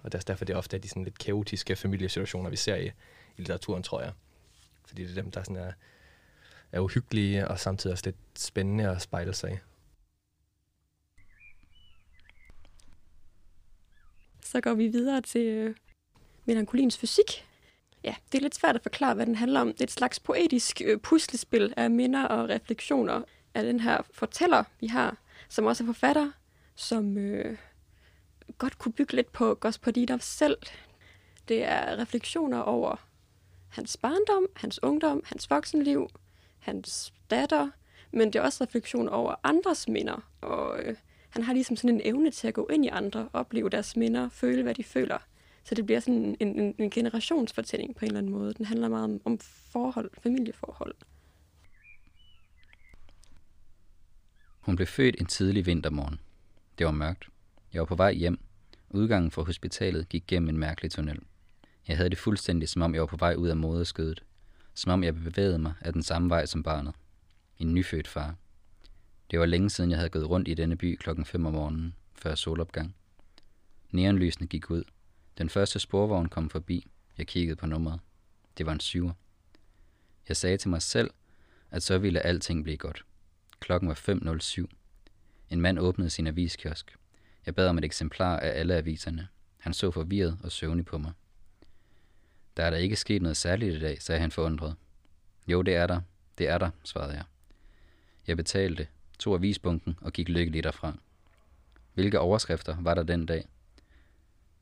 [0.03, 2.75] Og det er derfor, det er ofte er de sådan lidt kaotiske familiesituationer, vi ser
[2.75, 2.91] i, i
[3.38, 4.12] litteraturen, tror jeg.
[4.86, 5.71] Fordi det er dem, der sådan er,
[6.71, 9.56] er uhyggelige, og samtidig også lidt spændende at spejle sig i.
[14.54, 15.76] Så går vi videre til øh,
[16.46, 17.48] melankolins fysik.
[18.04, 19.68] Ja, det er lidt svært at forklare, hvad den handler om.
[19.68, 23.22] Det er et slags poetisk øh, puslespil af minder og refleksioner
[23.54, 25.18] af den her fortæller, vi har,
[25.50, 26.32] som også er forfatter,
[26.76, 27.58] som øh,
[28.58, 30.58] godt kunne bygge lidt på Gospodinov selv.
[31.48, 32.96] Det er refleksioner over
[33.70, 36.10] hans barndom, hans ungdom, hans voksenliv,
[36.60, 37.70] hans datter,
[38.12, 40.30] men det er også refleksioner over andres minder.
[40.42, 40.96] Og øh,
[41.34, 44.30] han har ligesom sådan en evne til at gå ind i andre, opleve deres minder,
[44.30, 45.17] føle, hvad de føler.
[45.63, 48.54] Så det bliver sådan en, en, en generationsfortælling på en eller anden måde.
[48.54, 49.39] Den handler meget om, om
[49.72, 50.96] forhold, familieforhold.
[54.60, 56.19] Hun blev født en tidlig vintermorgen.
[56.78, 57.28] Det var mørkt.
[57.74, 58.39] Jeg var på vej hjem.
[58.89, 61.19] Udgangen fra hospitalet gik gennem en mærkelig tunnel.
[61.88, 64.24] Jeg havde det fuldstændig, som om jeg var på vej ud af moderskødet.
[64.74, 66.93] Som om jeg bevægede mig af den samme vej som barnet.
[67.58, 68.36] En nyfødt far.
[69.34, 71.96] Det var længe siden, jeg havde gået rundt i denne by klokken 5 om morgenen,
[72.15, 72.96] før solopgang.
[73.91, 74.84] Neonlysene gik ud.
[75.38, 76.88] Den første sporvogn kom forbi.
[77.17, 78.00] Jeg kiggede på nummeret.
[78.58, 79.13] Det var en syver.
[80.28, 81.12] Jeg sagde til mig selv,
[81.72, 83.06] at så ville alting blive godt.
[83.60, 84.65] Klokken var 5.07.
[85.50, 86.98] En mand åbnede sin aviskiosk.
[87.46, 89.28] Jeg bad om et eksemplar af alle aviserne.
[89.58, 91.12] Han så forvirret og søvnig på mig.
[92.58, 94.76] Der er der ikke sket noget særligt i dag, sagde han forundret.
[95.48, 96.02] Jo, det er der.
[96.38, 97.24] Det er der, svarede jeg.
[98.28, 98.88] Jeg betalte,
[99.19, 100.97] tog avisbunken og gik lykkeligt derfra.
[101.93, 103.47] Hvilke overskrifter var der den dag?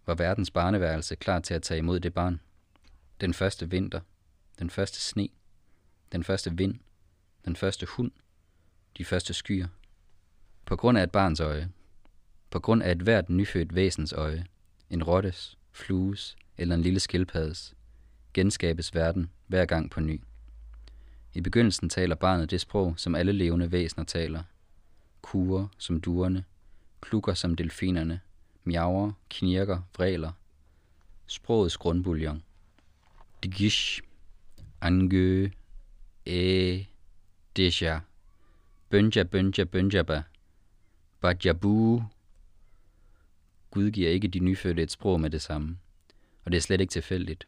[0.06, 2.42] Var verdens barneværelse klar til at tage imod det barn?
[3.22, 4.00] Den første vinter,
[4.60, 5.28] den første sne,
[6.12, 6.80] den første vind,
[7.46, 8.12] den første hund,
[8.98, 9.68] de første skyer.
[10.66, 11.70] På grund af et barns øje.
[12.50, 14.46] På grund af et hvert nyfødt væsens øje,
[14.90, 17.76] en rottes, flues eller en lille skildpaddes,
[18.34, 20.22] genskabes verden hver gang på ny.
[21.34, 24.44] I begyndelsen taler barnet det sprog, som alle levende væsener taler.
[25.22, 26.44] Kurer som duerne,
[27.02, 28.20] klukker som delfinerne,
[28.64, 30.32] miaver, knirker, vræler.
[31.28, 32.44] Sprogets grundbuljon.
[33.44, 34.02] Digish,
[34.82, 35.50] angø,
[36.28, 36.78] æ,
[37.58, 38.00] deja,
[38.90, 40.24] bønja, bønja, bønjaba,
[41.20, 42.04] bajabu.
[43.72, 45.78] Gud giver ikke de nyfødte et sprog med det samme,
[46.46, 47.48] og det er slet ikke tilfældigt.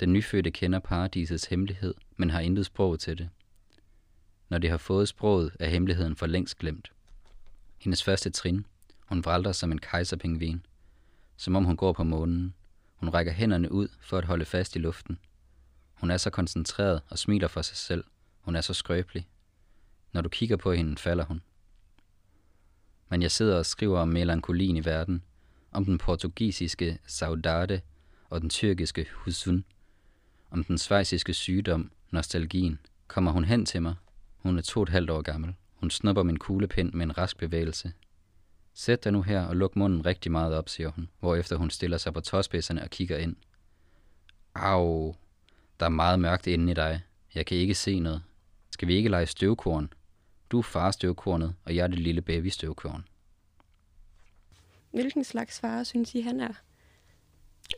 [0.00, 3.28] Den nyfødte kender paradisets hemmelighed, men har intet sprog til det.
[4.48, 6.92] Når de har fået sproget, er hemmeligheden for længst glemt.
[7.78, 8.66] Hendes første trin.
[9.00, 10.66] Hun vralter som en kejserpingvin.
[11.36, 12.54] Som om hun går på månen.
[12.96, 15.18] Hun rækker hænderne ud for at holde fast i luften.
[15.94, 18.04] Hun er så koncentreret og smiler for sig selv.
[18.40, 19.28] Hun er så skrøbelig.
[20.12, 21.42] Når du kigger på hende, falder hun.
[23.08, 25.22] Men jeg sidder og skriver om melankolien i verden,
[25.72, 27.80] om den portugisiske saudade
[28.30, 29.64] og den tyrkiske husun,
[30.50, 32.78] om den svejsiske sygdom, nostalgien.
[33.06, 33.94] Kommer hun hen til mig?
[34.36, 35.54] Hun er to og et halvt år gammel.
[35.74, 37.92] Hun snupper min kuglepind med en rask bevægelse.
[38.74, 41.98] Sæt dig nu her og luk munden rigtig meget op, siger hun, hvorefter hun stiller
[41.98, 43.36] sig på tåspidserne og kigger ind.
[44.54, 45.14] Au,
[45.80, 47.02] der er meget mørkt inde i dig.
[47.34, 48.22] Jeg kan ikke se noget.
[48.70, 49.92] Skal vi ikke lege støvkorn?
[50.50, 53.04] Du er far støvkornet, og jeg er det lille baby støvkorn.
[54.90, 56.52] Hvilken slags far synes I, han er?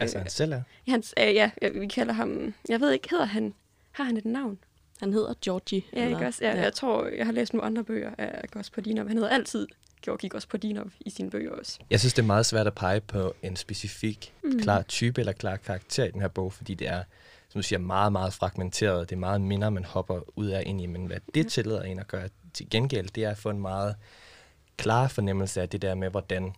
[0.00, 0.62] Altså, han selv er.
[0.88, 2.54] Hans, øh, ja, ja, vi kalder ham...
[2.68, 3.54] Jeg ved ikke, hedder han...
[3.98, 4.58] Har han et navn?
[5.00, 5.82] Han hedder Georgie.
[5.92, 6.44] Ja, ikke også?
[6.44, 6.62] Ja, ja.
[6.62, 9.08] Jeg tror, jeg har læst nogle andre bøger af Gospodinov.
[9.08, 9.66] Han hedder altid
[10.02, 11.78] Georgi Gospodinov i sine bøger også.
[11.90, 14.60] Jeg synes, det er meget svært at pege på en specifik, mm.
[14.60, 17.02] klar type eller klar karakter i den her bog, fordi det er,
[17.48, 19.10] som du siger, meget, meget fragmenteret.
[19.10, 21.98] Det er meget minder, man hopper ud af ind i, men hvad det tillader en
[21.98, 23.96] at gøre til gengæld, det er at få en meget
[24.76, 26.54] klar fornemmelse af det der med, hvordan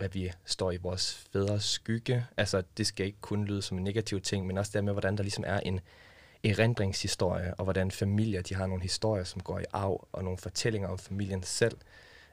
[0.00, 2.26] at vi står i vores fædres skygge.
[2.36, 5.16] Altså, det skal ikke kun lyde som en negativ ting, men også det med, hvordan
[5.16, 5.80] der ligesom er en
[6.44, 10.88] erindringshistorie, og hvordan familier, de har nogle historier, som går i arv, og nogle fortællinger
[10.88, 11.76] om familien selv.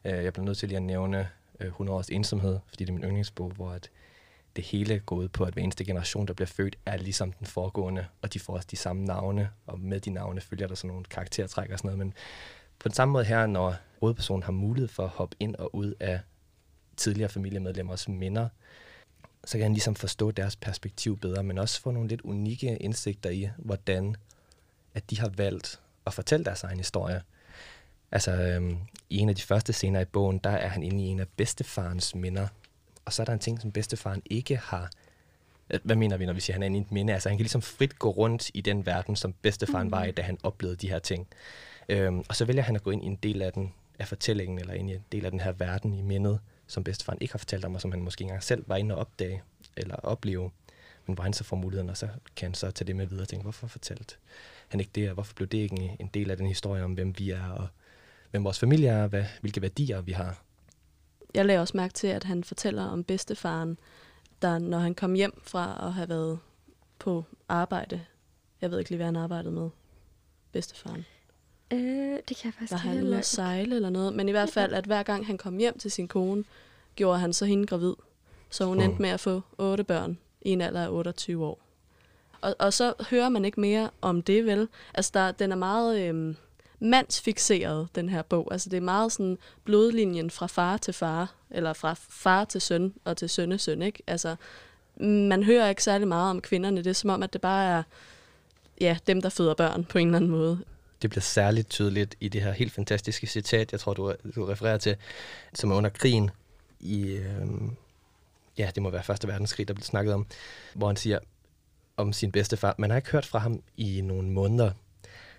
[0.05, 2.93] Øh, jeg bliver nødt til lige at nævne øh, 100 års ensomhed, fordi det er
[2.93, 3.89] min yndlingsbog, hvor at
[4.55, 7.47] det hele går ud på, at hver eneste generation, der bliver født, er ligesom den
[7.47, 10.87] foregående, og de får også de samme navne, og med de navne følger der sådan
[10.87, 11.99] nogle karaktertræk og sådan noget.
[11.99, 12.13] Men
[12.79, 15.93] på den samme måde her, når hovedpersonen har mulighed for at hoppe ind og ud
[15.99, 16.19] af
[16.97, 18.49] tidligere familiemedlemmers minder,
[19.45, 23.29] så kan han ligesom forstå deres perspektiv bedre, men også få nogle lidt unikke indsigter
[23.29, 24.15] i, hvordan
[24.93, 27.21] at de har valgt at fortælle deres egen historie.
[28.11, 28.77] Altså, øhm,
[29.09, 31.27] i en af de første scener i bogen, der er han inde i en af
[31.27, 32.47] bedstefarens minder.
[33.05, 34.89] Og så er der en ting, som bedstefaren ikke har.
[35.83, 37.13] Hvad mener vi, når vi siger, at han er inde i et minde?
[37.13, 39.91] Altså, han kan ligesom frit gå rundt i den verden, som bedstefaren mm.
[39.91, 41.27] var i, da han oplevede de her ting.
[41.89, 44.59] Øhm, og så vælger han at gå ind i en del af den af fortællingen,
[44.59, 46.39] eller ind i en del af den her verden i mindet,
[46.71, 49.01] som bedstefaren ikke har fortalt om, og som han måske engang selv var inde og
[49.01, 49.41] opdage
[49.77, 50.51] eller opleve.
[51.05, 53.23] Men hvor han så får muligheden, og så kan han så tage det med videre
[53.23, 54.15] og tænke, hvorfor fortalte
[54.67, 57.13] han ikke det, og hvorfor blev det ikke en del af den historie om, hvem
[57.17, 57.67] vi er, og
[58.31, 60.41] hvem vores familie er, og hvad, hvilke værdier vi har.
[61.33, 63.77] Jeg lagde også mærke til, at han fortæller om bedstefaren,
[64.41, 66.39] der når han kom hjem fra at have været
[66.99, 68.01] på arbejde,
[68.61, 69.69] jeg ved ikke lige, hvad han arbejdede med,
[70.51, 71.05] bedstefaren.
[71.71, 74.13] Øh, det kan jeg faktisk Var han ude at sejle eller noget?
[74.13, 76.43] Men i hvert fald, at hver gang han kom hjem til sin kone,
[76.95, 77.93] gjorde han så hende gravid.
[78.49, 78.83] Så hun mm.
[78.83, 81.59] endte med at få otte børn i en alder af 28 år.
[82.41, 84.67] Og, og så hører man ikke mere om det, vel?
[84.93, 86.35] Altså, der, den er meget øhm,
[86.79, 88.47] mandsfixeret, den her bog.
[88.51, 92.93] Altså, det er meget sådan blodlinjen fra far til far, eller fra far til søn
[93.05, 94.03] og til sønnesøn, ikke?
[94.07, 94.35] Altså,
[94.99, 96.77] man hører ikke særlig meget om kvinderne.
[96.77, 97.83] Det er som om, at det bare er
[98.81, 100.59] ja, dem, der føder børn på en eller anden måde
[101.01, 104.77] det bliver særligt tydeligt i det her helt fantastiske citat, jeg tror, du, du refererer
[104.77, 104.95] til,
[105.53, 106.29] som er under krigen
[106.79, 107.47] i, øh,
[108.57, 110.25] ja, det må være Første Verdenskrig, der bliver snakket om,
[110.75, 111.19] hvor han siger
[111.97, 114.71] om sin bedstefar, man har ikke hørt fra ham i nogle måneder.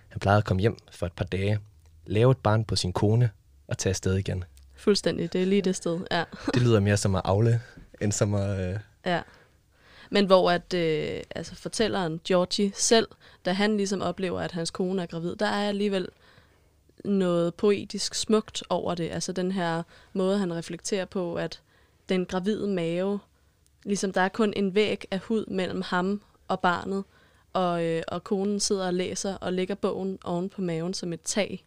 [0.09, 1.59] Han plejede at komme hjem for et par dage,
[2.05, 3.29] lave et barn på sin kone
[3.67, 4.43] og tage afsted igen.
[4.75, 6.23] Fuldstændig, det er lige det sted, ja.
[6.53, 7.61] det lyder mere som at afle,
[8.01, 8.59] end som at...
[8.59, 9.21] Øh, ja.
[10.13, 13.07] Men hvor at, øh, altså fortælleren Georgie selv,
[13.45, 16.07] da han ligesom oplever, at hans kone er gravid, der er alligevel
[17.05, 19.09] noget poetisk smukt over det.
[19.11, 21.61] Altså den her måde, han reflekterer på, at
[22.09, 23.19] den gravide mave,
[23.83, 27.03] ligesom der er kun en væg af hud mellem ham og barnet,
[27.53, 31.21] og, øh, og konen sidder og læser og lægger bogen oven på maven som et
[31.21, 31.65] tag.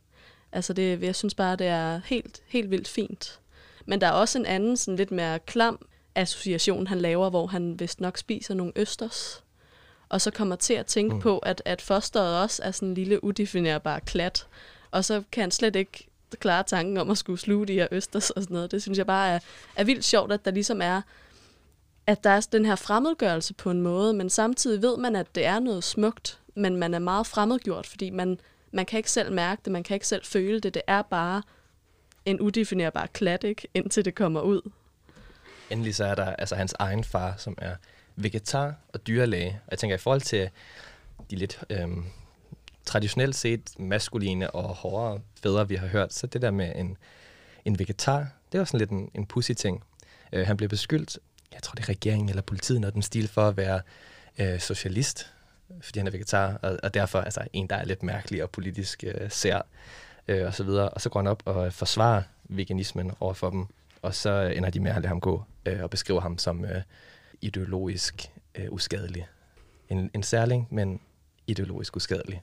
[0.52, 3.40] Altså det, jeg synes bare, det er helt, helt vildt fint.
[3.86, 7.80] Men der er også en anden, sådan lidt mere klam association, han laver, hvor han
[7.80, 9.44] vist nok spiser nogle østers,
[10.08, 11.20] og så kommer til at tænke mm.
[11.20, 14.46] på, at, at fosteret også er sådan en lille udefinerbar klat,
[14.90, 16.06] og så kan han slet ikke
[16.40, 18.70] klare tanken om at skulle sluge de her østers og sådan noget.
[18.70, 19.38] Det synes jeg bare er,
[19.76, 21.02] er vildt sjovt, at der ligesom er,
[22.06, 25.44] at der er den her fremmedgørelse på en måde, men samtidig ved man, at det
[25.44, 28.40] er noget smukt, men man er meget fremmedgjort, fordi man,
[28.72, 30.74] man kan ikke selv mærke det, man kan ikke selv føle det.
[30.74, 31.42] Det er bare
[32.24, 33.68] en udefinerbar klat, ikke?
[33.74, 34.70] indtil det kommer ud.
[35.70, 37.76] Endelig så er der altså hans egen far, som er
[38.16, 39.60] vegetar og dyrlæge.
[39.66, 40.50] Og jeg tænker, i forhold til
[41.30, 42.04] de lidt øhm,
[42.84, 46.96] traditionelt set maskuline og hårde fædre, vi har hørt, så det der med en,
[47.64, 49.84] en vegetar, det var sådan lidt en, en pussy ting.
[50.32, 51.18] Øh, han blev beskyldt,
[51.52, 53.80] jeg tror det er regeringen eller politiet, når den stil for at være
[54.38, 55.32] øh, socialist,
[55.80, 59.04] fordi han er vegetar, og, og derfor altså en, der er lidt mærkelig og politisk
[59.06, 59.60] øh, sær,
[60.28, 60.88] øh, og så videre.
[60.88, 63.66] Og så går han op og forsvarer veganismen over for dem,
[64.06, 66.82] og så ender de med at lade ham gå øh, og beskriver ham som øh,
[67.40, 69.26] ideologisk øh, uskadelig.
[69.88, 71.00] En, en særling, men
[71.46, 72.42] ideologisk uskadelig.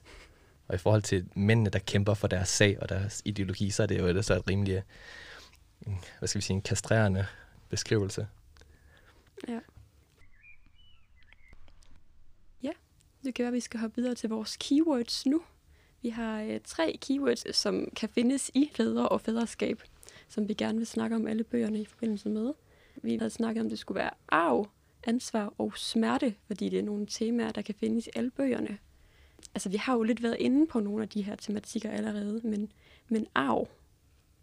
[0.68, 3.86] Og i forhold til mændene, der kæmper for deres sag og deres ideologi, så er
[3.86, 4.82] det jo det så et rimelig,
[5.86, 7.26] øh, hvad skal vi sige, en kastrerende
[7.68, 8.26] beskrivelse.
[9.48, 9.60] Ja.
[12.62, 12.72] Ja,
[13.24, 15.42] det kan være, at vi skal hoppe videre til vores keywords nu.
[16.02, 19.82] Vi har øh, tre keywords, som kan findes i fædre og fædreskab,
[20.28, 22.52] som vi gerne vil snakke om alle bøgerne i forbindelse med.
[23.02, 24.68] Vi havde snakket om, at det skulle være arv,
[25.06, 28.78] ansvar og smerte, fordi det er nogle temaer, der kan findes i alle bøgerne.
[29.54, 32.72] Altså, vi har jo lidt været inde på nogle af de her tematikker allerede, men,
[33.08, 33.68] men arv.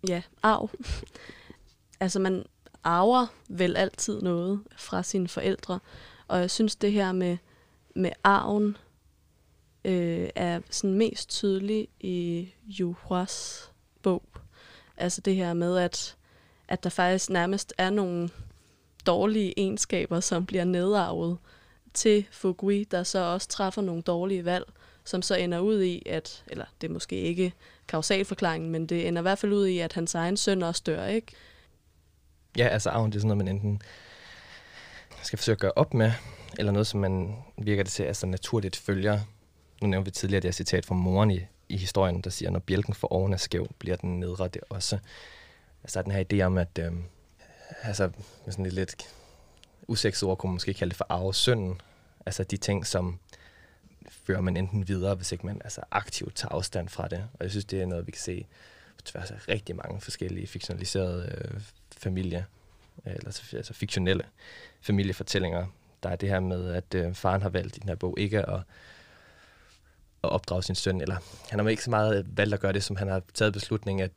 [0.08, 0.70] Ja, arv.
[2.00, 2.46] altså, man
[2.84, 5.80] arver vel altid noget fra sine forældre,
[6.28, 7.38] og jeg synes, det her med,
[7.96, 8.78] med arven
[9.86, 13.71] øh, er sådan mest tydelig i Juhuas.
[15.02, 16.16] Altså det her med, at,
[16.68, 18.30] at der faktisk nærmest er nogle
[19.06, 21.38] dårlige egenskaber, som bliver nedarvet
[21.94, 24.66] til Fugui, der så også træffer nogle dårlige valg,
[25.04, 27.54] som så ender ud i, at, eller det er måske ikke
[27.88, 31.06] kausalforklaringen, men det ender i hvert fald ud i, at hans egen søn også dør,
[31.06, 31.28] ikke?
[32.58, 33.82] Ja, altså arven, det er sådan noget, man enten
[35.24, 36.12] skal forsøge at gøre op med,
[36.58, 39.20] eller noget, som man virker det til, altså naturligt følger.
[39.82, 41.40] Nu nævnte vi tidligere det her citat fra moren i,
[41.72, 44.98] i historien, der siger, når bjælken for oven er skæv, bliver den nedre det også.
[45.84, 46.92] Altså der er den her idé om, at øh,
[47.84, 48.12] altså,
[48.46, 49.08] med sådan lidt, lidt
[49.88, 51.82] usekset ord kunne man måske kalde det for arvesynden.
[52.26, 53.20] Altså de ting, som
[54.10, 57.28] fører man enten videre, hvis ikke man altså, aktivt tager afstand fra det.
[57.34, 58.46] Og jeg synes, det er noget, vi kan se
[58.98, 61.62] på tværs af rigtig mange forskellige fiktionaliserede øh,
[61.98, 62.46] familie,
[63.06, 64.24] øh, eller altså fiktionelle
[64.82, 65.66] familiefortællinger.
[66.04, 68.46] Der er det her med, at øh, faren har valgt i den her bog ikke
[68.46, 68.60] at,
[70.24, 71.16] at opdrage sin søn, eller
[71.50, 74.12] han har ikke så meget valgt at gøre det, som han har taget beslutningen, at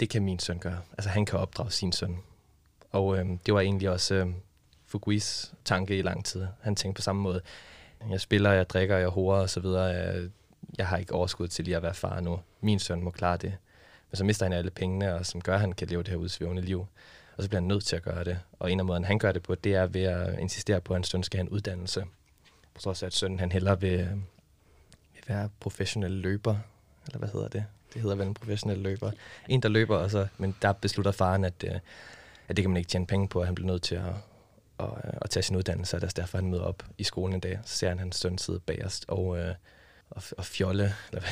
[0.00, 0.80] det kan min søn gøre.
[0.92, 2.16] Altså han kan opdrage sin søn.
[2.92, 4.26] Og øh, det var egentlig også øh,
[4.86, 6.46] Fuguis tanke i lang tid.
[6.60, 7.40] Han tænkte på samme måde.
[8.10, 9.84] Jeg spiller, jeg drikker, jeg horer og så videre.
[10.78, 12.40] Jeg, har ikke overskud til lige at være far nu.
[12.60, 13.54] Min søn må klare det.
[14.10, 16.16] Men så mister han alle pengene, og som gør, at han kan leve det her
[16.16, 16.86] udsvævende liv.
[17.36, 18.38] Og så bliver han nødt til at gøre det.
[18.58, 20.96] Og en af måderne, han gør det på, det er ved at insistere på, at
[20.96, 22.04] hans søn skal have en uddannelse.
[22.74, 24.22] På trods af, at sønnen han hellere vil, øhm,
[25.26, 26.56] vil være professionel løber.
[27.06, 27.64] Eller hvad hedder det?
[27.94, 29.10] Det hedder vel en professionel løber.
[29.48, 31.74] En, der løber, og så, men der beslutter faren, at, øh,
[32.48, 34.14] at det kan man ikke tjene penge på, at han bliver nødt til at,
[34.80, 37.58] at, at tage sin uddannelse, og der derfor, han møder op i skolen en dag.
[37.64, 39.54] Så ser han hans søn sidde bagerst og, øh,
[40.10, 41.22] og, og fjolle, eller,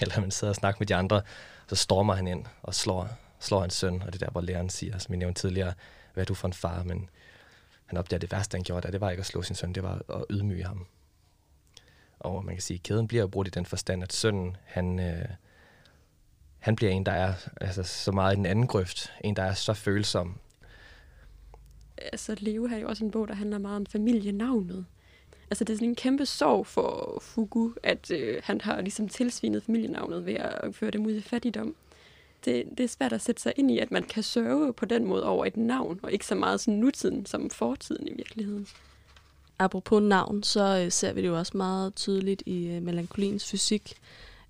[0.00, 1.22] eller man sidder og snakker med de andre,
[1.68, 3.08] så stormer han ind og slår,
[3.40, 5.72] slår hans søn, og det er der, hvor læreren siger, som jeg nævnte tidligere,
[6.14, 7.08] hvad er du for en far, men
[7.86, 9.82] han opdager, det værste, han gjorde, der, det var ikke at slå sin søn, det
[9.82, 10.86] var at ydmyge ham.
[12.20, 15.28] Og man kan sige, at kæden bliver brudt i den forstand, at sønnen, han, øh,
[16.58, 19.54] han bliver en, der er altså, så meget i den anden grøft, en, der er
[19.54, 20.38] så følsom.
[21.98, 24.86] Altså, Leo har jo også en bog, der handler meget om familienavnet.
[25.50, 29.62] Altså, det er sådan en kæmpe sorg for Fugu, at øh, han har ligesom tilsvinet
[29.62, 31.74] familienavnet ved at føre dem ud i fattigdom.
[32.44, 35.04] Det, det er svært at sætte sig ind i, at man kan sørge på den
[35.04, 38.66] måde over et navn, og ikke så meget sådan nutiden som fortiden i virkeligheden.
[39.60, 43.94] Apropos navn, så øh, ser vi det jo også meget tydeligt i øh, melankolins fysik,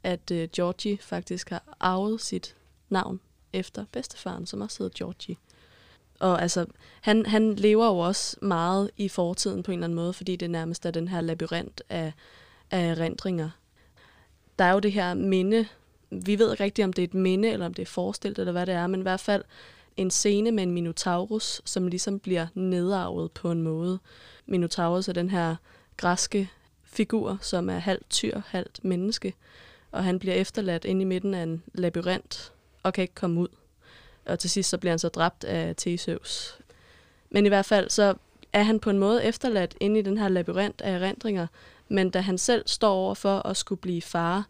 [0.03, 2.57] at øh, Georgie faktisk har arvet sit
[2.89, 3.21] navn
[3.53, 5.37] efter bedstefaren, som også hedder Georgie.
[6.21, 6.67] Og altså,
[7.01, 10.51] han, han lever jo også meget i fortiden på en eller anden måde, fordi det
[10.51, 12.13] nærmest er den her labyrint af,
[12.71, 13.51] af rendringer.
[14.59, 15.67] Der er jo det her minde.
[16.11, 18.53] Vi ved ikke rigtigt, om det er et minde, eller om det er forestillet, eller
[18.53, 19.45] hvad det er, men i hvert fald
[19.97, 23.99] en scene med en Minotaurus, som ligesom bliver nedarvet på en måde.
[24.47, 25.57] Minotaurus er den her
[25.97, 26.51] græske
[26.85, 29.35] figur, som er halvt tyr, halvt menneske,
[29.91, 33.49] og han bliver efterladt inde i midten af en labyrint og kan ikke komme ud
[34.31, 36.59] og til sidst så bliver han så dræbt af Theseus.
[37.31, 38.15] Men i hvert fald så
[38.53, 41.47] er han på en måde efterladt inde i den her labyrint af erindringer,
[41.89, 44.47] men da han selv står over for at skulle blive far,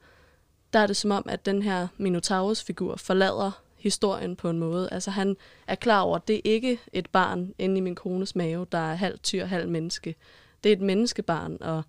[0.73, 4.89] der er det som om, at den her Minotaurus-figur forlader historien på en måde.
[4.93, 8.37] Altså han er klar over, at det er ikke et barn inde i min kones
[8.37, 10.15] mave, der er halv tyr, halv menneske.
[10.65, 11.83] Det er et menneskebarn, og,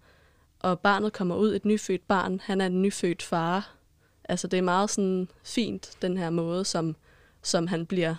[0.60, 2.40] og barnet kommer ud, et nyfødt barn.
[2.44, 3.76] Han er en nyfødt far.
[4.24, 6.96] Altså det er meget sådan fint, den her måde, som,
[7.42, 8.16] som han bliver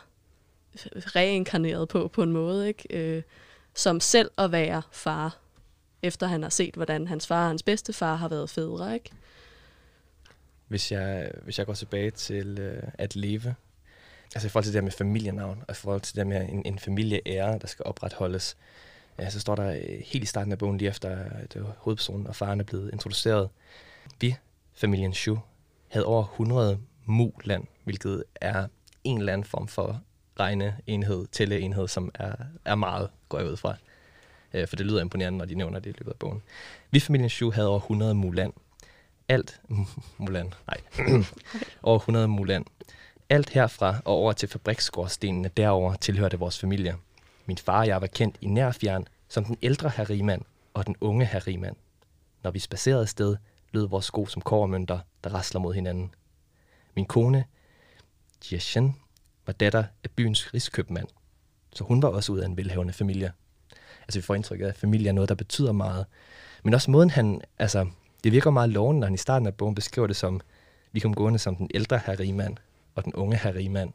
[0.96, 3.16] reinkarneret på, på en måde, ikke?
[3.16, 3.22] Øh,
[3.74, 5.38] som selv at være far,
[6.02, 9.10] efter han har set, hvordan hans far og hans bedstefar har været fædre, ikke?
[10.68, 13.54] Hvis jeg, hvis jeg går tilbage til øh, at leve,
[14.34, 16.48] altså i forhold til det der med familienavn, og i forhold til det der med
[16.48, 18.56] en, en familieære, der skal opretholdes,
[19.18, 22.26] ja, så står der øh, helt i starten af bogen, lige efter at øh, hovedpersonen
[22.26, 23.48] og faren er blevet introduceret.
[24.20, 24.36] Vi,
[24.74, 25.38] familien Shu,
[25.88, 28.66] havde over 100 muland, hvilket er
[29.04, 30.00] en eller anden form for
[30.40, 32.32] regneenhed, tælleenhed, som er,
[32.64, 33.76] er meget, går jeg ud fra.
[34.54, 36.42] Øh, for det lyder imponerende, når de nævner det i løbet af bogen.
[36.90, 38.52] Vi familien Shu havde over 100 muland.
[39.28, 39.60] Alt,
[40.18, 40.80] muland, nej,
[41.82, 42.64] over 100 muland.
[43.32, 46.96] Alt herfra og over til fabriksskorstenene derover tilhørte vores familie.
[47.46, 50.42] Min far og jeg var kendt i nærfjern som den ældre herrimand
[50.74, 51.76] og den unge herrimand.
[52.42, 53.36] Når vi spacerede sted,
[53.70, 56.14] lød vores sko som kovermønter, der rasler mod hinanden.
[56.96, 57.44] Min kone,
[58.50, 58.96] Jieshen,
[59.46, 61.08] var datter af byens rigskøbmand,
[61.74, 63.32] så hun var også ud af en velhavende familie.
[64.02, 66.06] Altså vi får indtryk af, at familie er noget, der betyder meget.
[66.62, 67.86] Men også måden han, altså
[68.24, 70.40] det virker meget lovende, når han i starten af bogen beskriver det som,
[70.92, 72.56] vi kom gående som den ældre herrimand
[72.94, 73.92] og den unge herrimand.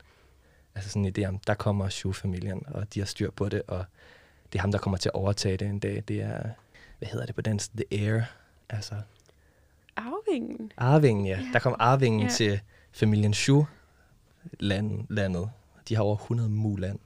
[0.75, 3.85] Altså sådan en idé om, der kommer Shu-familien, og de har styr på det, og
[4.53, 6.03] det er ham, der kommer til at overtage det en dag.
[6.07, 6.49] Det er,
[6.97, 7.71] hvad hedder det på dansk?
[7.71, 8.21] The Heir.
[8.69, 8.95] Altså,
[9.95, 10.71] Arvingen.
[10.77, 11.39] Arvingen, ja.
[11.39, 11.45] Ja.
[11.53, 12.29] Der kom arvingen Ja.
[12.29, 12.59] til
[12.91, 13.65] familien Shu
[14.59, 15.49] land, landet.
[15.89, 16.99] De har over 100 muland.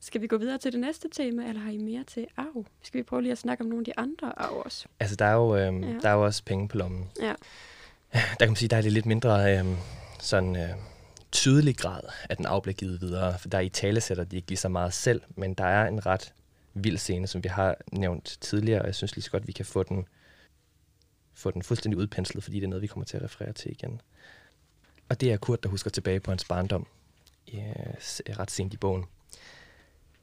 [0.00, 2.64] Skal vi gå videre til det næste tema, eller har I mere til arv?
[2.82, 4.86] Skal vi prøve lige at snakke om nogle af de andre arv også?
[5.00, 5.88] Altså, der er jo, øhm, Ja.
[5.90, 5.98] ja.
[6.02, 7.10] der er jo også penge på lommen.
[7.20, 7.34] Ja.
[8.12, 9.76] Der kan man sige, der er det lidt mindre øhm,
[10.20, 10.70] sådan øh,
[11.32, 13.38] tydelig grad, at den arv bliver givet videre.
[13.38, 16.06] For der i tale sætter de ikke lige så meget selv, men der er en
[16.06, 16.32] ret
[16.74, 19.64] vild scene, som vi har nævnt tidligere, og jeg synes lige så godt, vi kan
[19.64, 20.06] få den,
[21.34, 24.00] få den fuldstændig udpenslet, fordi det er noget, vi kommer til at referere til igen.
[25.08, 26.86] Og det er Kurt, der husker tilbage på hans barndom,
[27.54, 29.04] yes, øh, ret sent i bogen.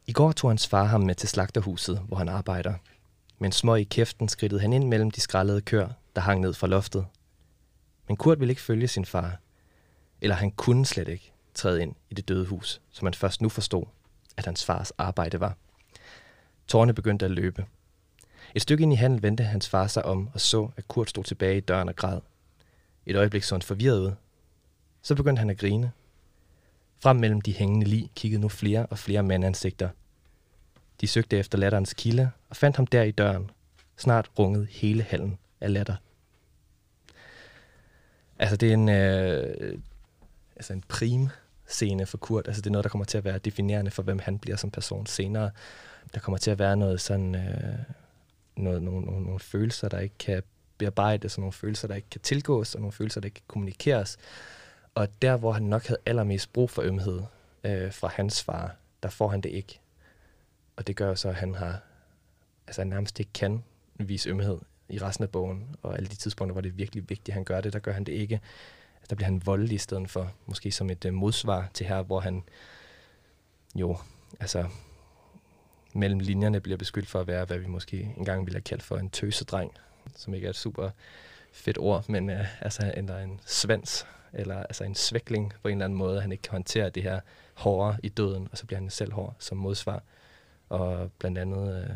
[0.07, 2.73] I går tog hans far ham med til slagterhuset, hvor han arbejder.
[3.39, 6.67] Men små i kæften skridtede han ind mellem de skrællede køer, der hang ned fra
[6.67, 7.05] loftet.
[8.07, 9.39] Men Kurt ville ikke følge sin far.
[10.21, 13.49] Eller han kunne slet ikke træde ind i det døde hus, som han først nu
[13.49, 13.83] forstod,
[14.37, 15.57] at hans fars arbejde var.
[16.67, 17.65] Tårne begyndte at løbe.
[18.55, 21.23] Et stykke ind i handel vendte hans far sig om og så, at Kurt stod
[21.23, 22.19] tilbage i døren og græd.
[23.05, 24.11] Et øjeblik så han forvirret ud.
[25.01, 25.91] Så begyndte han at grine.
[26.99, 29.89] Frem mellem de hængende lig kiggede nu flere og flere mandansigter.
[31.01, 33.51] De søgte efter latterens kilde og fandt ham der i døren.
[33.97, 35.95] Snart rungede hele hallen af latter.
[38.39, 39.77] Altså, det er en, øh,
[40.55, 41.29] altså en prim
[41.67, 42.47] scene for Kurt.
[42.47, 44.71] Altså, det er noget, der kommer til at være definerende for, hvem han bliver som
[44.71, 45.51] person senere.
[46.13, 47.79] Der kommer til at være noget sådan, øh,
[48.55, 50.43] noget, nogle, nogle, nogle følelser, der ikke kan
[50.77, 54.17] bearbejdes, og nogle følelser, der ikke kan tilgås, og nogle følelser, der ikke kan kommunikeres.
[54.95, 57.21] Og der, hvor han nok havde allermest brug for ømhed
[57.63, 59.79] øh, fra hans far, der får han det ikke.
[60.75, 61.79] Og det gør så, at han har,
[62.67, 63.63] altså han nærmest ikke kan
[63.95, 64.57] vise ømhed
[64.89, 67.43] i resten af bogen, og alle de tidspunkter, hvor det er virkelig vigtigt, at han
[67.43, 68.41] gør det, der gør han det ikke.
[69.05, 72.01] Altså, der bliver han voldelig i stedet for, måske som et øh, modsvar til her,
[72.01, 72.43] hvor han
[73.75, 73.97] jo,
[74.39, 74.65] altså
[75.93, 78.97] mellem linjerne bliver beskyldt for at være, hvad vi måske engang ville have kaldt for
[78.97, 79.71] en tøsedreng,
[80.15, 80.89] som ikke er et super
[81.53, 85.85] fedt ord, men øh, altså eller en svans, eller altså en svækling på en eller
[85.85, 87.19] anden måde, at han ikke kan håndtere det her
[87.53, 90.03] hårdere i døden, og så bliver han selv hård som modsvar.
[90.69, 91.95] Og blandt andet øh,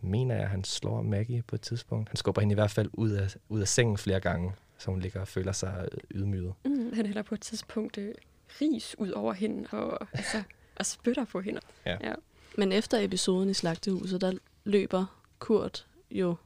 [0.00, 2.08] mener jeg, at han slår Maggie på et tidspunkt.
[2.08, 5.00] Han skubber hende i hvert fald ud af, ud af sengen flere gange, så hun
[5.00, 6.54] ligger og føler sig øh, ydmyget.
[6.64, 8.14] Mm, han hælder på et tidspunkt øh,
[8.60, 10.42] ris ud over hende, og, altså,
[10.76, 11.60] og spytter på hende.
[11.86, 11.96] Ja.
[12.00, 12.14] ja.
[12.58, 14.32] Men efter episoden i Slagtehuset, der
[14.64, 16.36] løber Kurt jo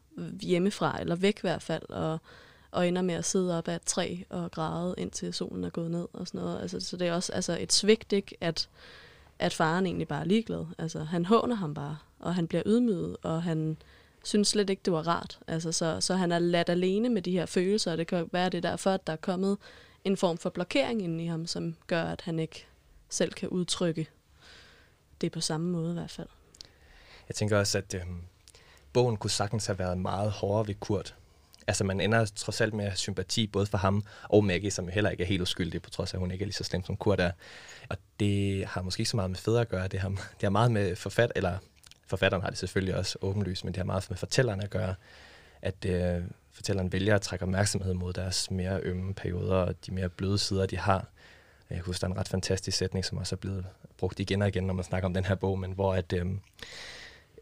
[0.41, 2.19] hjemmefra, eller væk i hvert fald, og,
[2.71, 5.91] og ender med at sidde op ad et træ og græde, indtil solen er gået
[5.91, 6.63] ned og sådan noget.
[6.63, 8.69] Altså, så det er også altså, et svigt, ikke, at,
[9.39, 10.67] at faren egentlig bare er ligeglad.
[10.79, 13.77] Altså, han håner ham bare, og han bliver ydmyget, og han
[14.25, 15.39] synes slet ikke, det var rart.
[15.47, 18.49] Altså, så, så han er ladt alene med de her følelser, og det kan være,
[18.49, 19.59] det derfor, at der er kommet
[20.05, 22.67] en form for blokering inde i ham, som gør, at han ikke
[23.09, 24.07] selv kan udtrykke
[25.21, 26.29] det på samme måde i hvert fald.
[27.29, 28.01] Jeg tænker også, at øh,
[28.93, 31.15] bogen kunne sagtens have været meget hårdere ved Kurt.
[31.67, 34.89] Altså man ender trods alt med at have sympati både for ham og Maggie, som
[34.89, 36.85] heller ikke er helt uskyldig, på trods af, at hun ikke er lige så slem
[36.85, 37.31] som Kurt er.
[37.89, 39.89] Og det har måske ikke så meget med fædre at gøre.
[39.89, 41.59] Det har, det har meget med forfat, eller
[42.13, 44.95] forfatteren har det selvfølgelig også åbenlyst, men det har meget med fortælleren at gøre.
[45.63, 50.09] At øh, fortælleren vælger at trække opmærksomhed mod deres mere ømme perioder og de mere
[50.09, 51.07] bløde sider, de har.
[51.71, 53.67] Jeg husker, der er en ret fantastisk sætning, som også er blevet
[53.99, 56.41] brugt igen og igen, når man snakker om den her bog, men hvor at, øhm,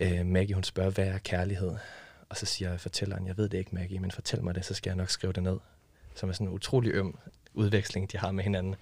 [0.01, 1.77] øh, Maggie hun spørger, hvad er kærlighed?
[2.29, 4.91] Og så siger fortælleren, jeg ved det ikke Maggie, men fortæl mig det, så skal
[4.91, 5.59] jeg nok skrive det ned.
[6.15, 7.19] Som er sådan en utrolig øm
[7.55, 8.75] udveksling, de har med hinanden.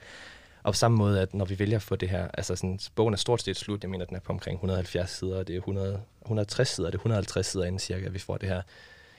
[0.68, 3.14] Og på samme måde, at når vi vælger at få det her, altså sådan, bogen
[3.14, 5.58] er stort set slut, jeg mener, den er på omkring 170 sider, og det er
[5.58, 8.62] 100, 160 sider, det er 150 sider inden cirka, at vi får det her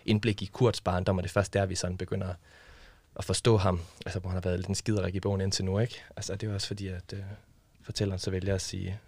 [0.06, 2.34] indblik i Kurts barndom, og det er først der, vi sådan begynder
[3.16, 5.80] at forstå ham, altså hvor han har været lidt en skiderik i bogen indtil nu,
[5.80, 6.04] ikke?
[6.16, 7.20] Altså det er også fordi, at øh,
[7.82, 9.00] fortælleren så vælger at sige,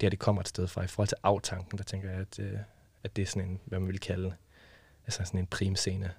[0.00, 0.82] det her det kommer et sted fra.
[0.82, 2.58] I forhold til aftanken, der tænker jeg, at, øh,
[3.04, 4.34] at det er sådan en, hvad man vil kalde,
[5.06, 6.12] altså sådan en primscene.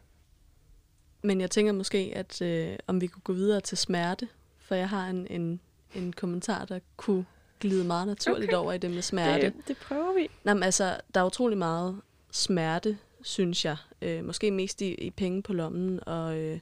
[1.22, 4.28] Men jeg tænker måske, at øh, om vi kunne gå videre til smerte,
[4.68, 5.60] for jeg har en, en,
[5.96, 7.26] en kommentar, der kunne
[7.60, 8.64] glide meget naturligt okay.
[8.64, 9.46] over i det med smerte.
[9.46, 10.30] Det, det prøver vi.
[10.44, 12.02] Nå, men altså, der er utrolig meget
[12.32, 13.78] smerte, synes jeg.
[14.02, 16.60] Øh, måske mest i, i penge på lommen og, øh,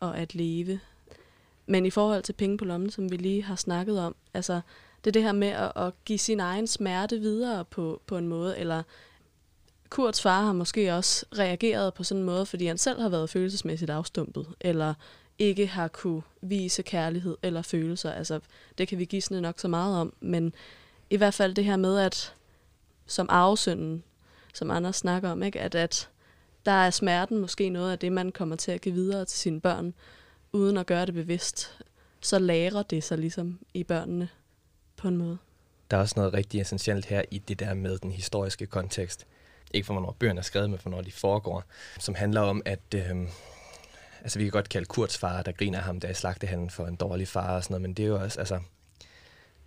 [0.00, 0.80] og at leve.
[1.66, 4.60] Men i forhold til penge på lommen, som vi lige har snakket om, altså,
[5.04, 8.28] det er det her med at, at give sin egen smerte videre på, på en
[8.28, 8.82] måde, eller
[9.90, 13.30] Kurts far har måske også reageret på sådan en måde, fordi han selv har været
[13.30, 14.94] følelsesmæssigt afstumpet, eller
[15.38, 18.12] ikke har kunne vise kærlighed eller følelser.
[18.12, 18.40] Altså,
[18.78, 20.54] det kan vi gisne nok så meget om, men
[21.10, 22.34] i hvert fald det her med, at
[23.06, 24.02] som arvesønnen,
[24.54, 25.60] som Anders snakker om, ikke?
[25.60, 26.08] At, at
[26.66, 29.60] der er smerten måske noget af det, man kommer til at give videre til sine
[29.60, 29.94] børn,
[30.52, 31.78] uden at gøre det bevidst.
[32.20, 34.28] Så lærer det sig ligesom i børnene
[34.96, 35.38] på en måde.
[35.90, 39.26] Der er også noget rigtig essentielt her i det der med den historiske kontekst.
[39.74, 41.64] Ikke for, hvornår bøgerne er skrevet, men for, hvornår de foregår.
[41.98, 43.16] Som handler om, at øh,
[44.26, 46.96] altså, vi kan godt kalde Kurts far, der griner ham, der i slagtehandlen for en
[46.96, 48.60] dårlig far og sådan noget, men det er jo også, altså,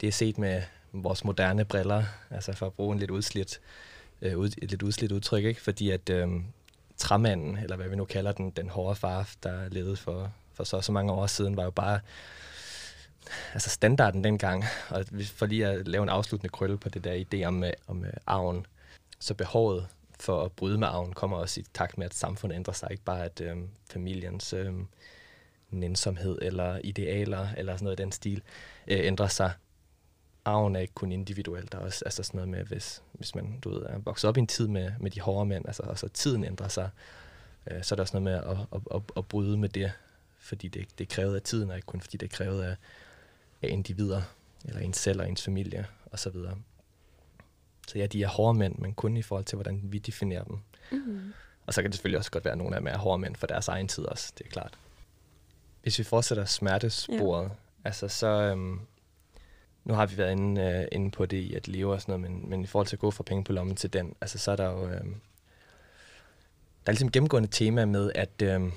[0.01, 3.59] det er set med vores moderne briller, altså for at bruge en lidt udslidt,
[4.21, 5.61] øh, ud, et lidt udslidt udtryk, ikke?
[5.61, 6.27] fordi at øh,
[6.97, 10.81] træmanden, eller hvad vi nu kalder den, den hårde far, der levede for, for så
[10.81, 11.99] så mange år siden, var jo bare
[13.53, 17.43] altså standarden dengang, og for lige at lave en afsluttende krølle på det der idé
[17.43, 18.65] om, øh, om øh, arven,
[19.19, 19.87] så behovet
[20.19, 22.87] for at bryde med arven kommer også i takt med, at samfundet ændrer sig.
[22.91, 23.57] Ikke bare at øh,
[23.91, 24.73] familiens øh,
[25.71, 28.41] nænsomhed eller idealer eller sådan noget i den stil
[28.87, 29.51] øh, ændrer sig.
[30.45, 31.67] Arven er ikke kun individuel.
[31.71, 34.37] Der er også altså sådan noget med, hvis, hvis man du ved, er vokset op
[34.37, 36.89] i en tid med, med de hårde mænd, altså, og så tiden ændrer sig,
[37.71, 39.91] øh, så er der også noget med at, at, at, at bryde med det,
[40.39, 42.75] fordi det, det er krævet af tiden, og ikke kun fordi det er krævet af,
[43.61, 44.21] af individer,
[44.65, 46.35] eller ens selv og ens familie osv.
[47.89, 50.59] Så ja, de er hårde mænd, men kun i forhold til, hvordan vi definerer dem.
[50.91, 51.33] Mm-hmm.
[51.65, 53.35] Og så kan det selvfølgelig også godt være, at nogle af dem er hårde mænd
[53.35, 54.77] for deres egen tid også, det er klart.
[55.81, 57.49] Hvis vi fortsætter smertesporet, ja.
[57.85, 58.27] altså så...
[58.27, 58.79] Øhm,
[59.83, 62.31] nu har vi været inde, øh, inde på det i at leve og sådan noget,
[62.31, 64.51] men, men i forhold til at gå fra penge på lommen til den, altså så
[64.51, 64.89] er der jo...
[64.89, 65.15] Øhm,
[66.85, 68.71] der er ligesom gennemgående tema med, at øhm,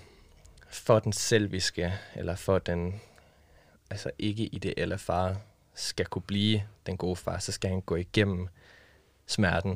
[0.68, 3.00] for den selviske, eller for den
[3.90, 5.36] altså ikke ideelle far,
[5.74, 8.48] skal kunne blive den gode far, så skal han gå igennem
[9.26, 9.70] smerten.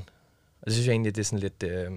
[0.61, 1.93] Og det synes jeg egentlig, det er sådan lidt øh,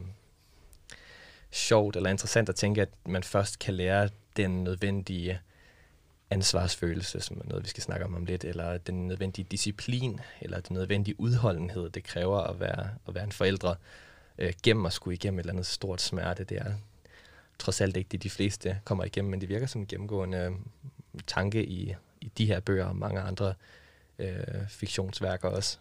[1.51, 5.39] sjovt eller interessant at tænke, at man først kan lære den nødvendige
[6.29, 10.59] ansvarsfølelse, som er noget, vi skal snakke om om lidt, eller den nødvendige disciplin, eller
[10.59, 13.75] den nødvendige udholdenhed, det kræver at være, at være en forældre
[14.37, 16.43] øh, gennem at skulle igennem et eller andet stort smerte.
[16.43, 16.73] Det er
[17.59, 21.21] trods alt ikke det, de fleste kommer igennem, men det virker som en gennemgående øh,
[21.27, 23.53] tanke i, i de her bøger og mange andre
[24.19, 25.77] øh, fiktionsværker også.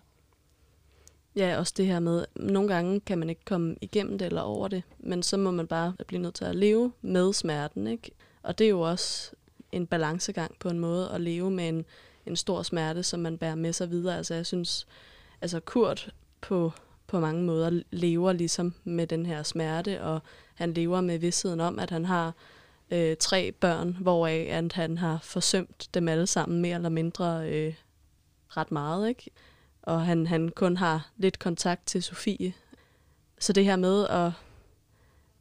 [1.37, 4.69] Ja, også det her med, nogle gange kan man ikke komme igennem det eller over
[4.69, 8.11] det, men så må man bare blive nødt til at leve med smerten, ikke?
[8.43, 9.33] Og det er jo også
[9.73, 11.85] en balancegang på en måde, at leve med en,
[12.27, 14.17] en stor smerte, som man bærer med sig videre.
[14.17, 14.87] Altså jeg synes,
[15.41, 16.11] altså Kurt
[16.41, 16.73] på,
[17.07, 20.21] på mange måder lever ligesom med den her smerte, og
[20.55, 22.35] han lever med vidsheden om, at han har
[22.91, 27.75] øh, tre børn, hvoraf at han har forsømt dem alle sammen mere eller mindre øh,
[28.49, 29.31] ret meget, ikke?
[29.89, 32.53] Og han, han kun har lidt kontakt til Sofie.
[33.39, 34.33] Så det her med at,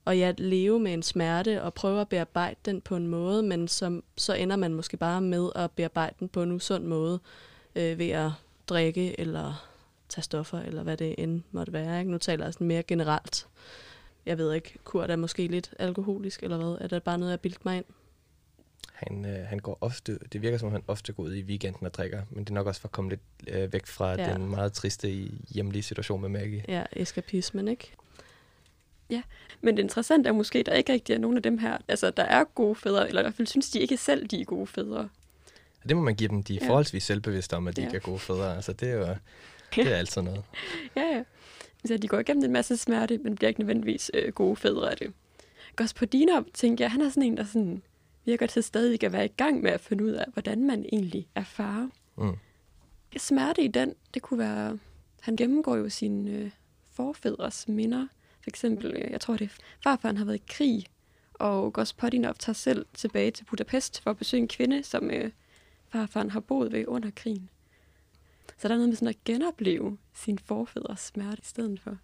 [0.05, 3.67] at ja, leve med en smerte og prøve at bearbejde den på en måde, men
[3.67, 7.19] som, så ender man måske bare med at bearbejde den på en usund måde
[7.75, 8.31] øh, ved at
[8.67, 9.67] drikke eller
[10.09, 11.99] tage stoffer, eller hvad det end måtte være.
[11.99, 12.11] Ikke?
[12.11, 13.47] Nu taler jeg sådan mere generelt.
[14.25, 16.77] Jeg ved ikke, Kurt er måske lidt alkoholisk, eller hvad?
[16.81, 17.85] Er det bare noget, jeg bildt mig ind?
[18.97, 21.85] Han, øh, han går ofte, det virker som om han ofte går ud i weekenden
[21.85, 24.33] og drikker, men det er nok også for at komme lidt øh, væk fra ja.
[24.33, 25.09] den meget triste
[25.49, 26.63] hjemlige situation med Maggie.
[26.67, 27.91] Ja, eskapismen, ikke?
[29.09, 29.21] Ja,
[29.61, 32.11] men det interessante er måske, at der ikke rigtig er nogen af dem her, altså
[32.11, 34.67] der er gode fædre, eller i hvert fald synes de ikke selv, de er gode
[34.67, 35.09] fædre.
[35.89, 36.43] Det må man give dem.
[36.43, 36.69] De er ja.
[36.69, 37.87] forholdsvis selvbevidste om, at de ja.
[37.87, 38.55] ikke er gode fædre.
[38.55, 39.15] Altså det er jo
[39.75, 40.43] det er altid noget.
[40.95, 41.23] ja, ja.
[41.85, 44.97] Så de går igennem en masse smerte, men bliver ikke nødvendigvis øh, gode fædre af
[44.97, 45.13] det.
[46.11, 47.81] Dina, tænker jeg, han er sådan en, der sådan,
[48.27, 51.27] virker til stadig at være i gang med at finde ud af, hvordan man egentlig
[51.35, 51.89] er far.
[52.17, 52.35] Mm.
[53.17, 54.79] Smerte i den, det kunne være,
[55.21, 56.51] han gennemgår jo sine øh,
[56.91, 58.07] forfædres minder.
[58.43, 60.85] For eksempel, øh, jeg tror det er farfaren har været i krig,
[61.33, 65.31] og Gospodinov tager selv tilbage til Budapest for at besøge en kvinde, som øh,
[65.89, 67.49] farfaren har boet ved under krigen.
[68.57, 71.97] Så der er noget med sådan at genopleve sin forfædres smerte i stedet for.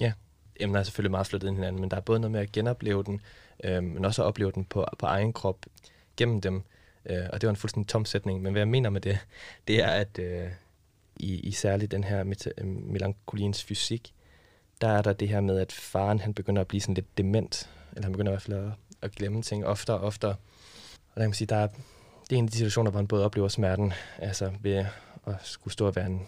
[0.00, 0.12] Ja,
[0.60, 2.52] emner er selvfølgelig meget flyttet ind i hinanden, men der er både noget med at
[2.52, 3.20] genopleve den,
[3.64, 5.66] øh, men også at opleve den på, på egen krop
[6.16, 6.62] gennem dem.
[7.06, 9.18] Øh, og det var en fuldstændig tom sætning, men hvad jeg mener med det,
[9.68, 10.48] det er, at øh,
[11.16, 14.14] i, i særligt den her meta- øh, melankoliens fysik,
[14.80, 17.70] der er der det her med, at faren han begynder at blive sådan lidt dement,
[17.92, 20.34] eller han begynder i hvert fald at, at glemme ting oftere og oftere.
[21.10, 21.66] Og der kan man sige, der er,
[22.30, 24.84] det er en af de situationer, hvor han både oplever smerten, altså ved
[25.26, 26.26] at skulle stå og være en,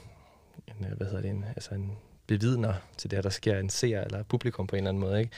[0.68, 3.70] en øh, hvad hedder det, en, altså en bevidner til det her, der sker en
[3.70, 5.20] seer eller publikum på en eller anden måde.
[5.20, 5.32] Ikke?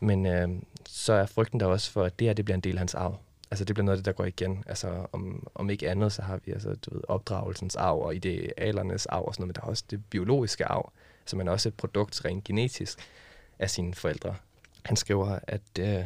[0.00, 0.48] Men øh,
[0.86, 2.94] så er frygten der også for, at det her det bliver en del af hans
[2.94, 3.18] arv.
[3.50, 4.64] Altså det bliver noget af det, der går igen.
[4.66, 9.06] Altså om, om ikke andet, så har vi altså, du ved, opdragelsens arv og idealernes
[9.06, 10.92] arv og sådan noget, men der er også det biologiske arv.
[11.26, 12.98] Så man er også et produkt rent genetisk
[13.58, 14.34] af sine forældre.
[14.84, 16.04] Han skriver, at øh,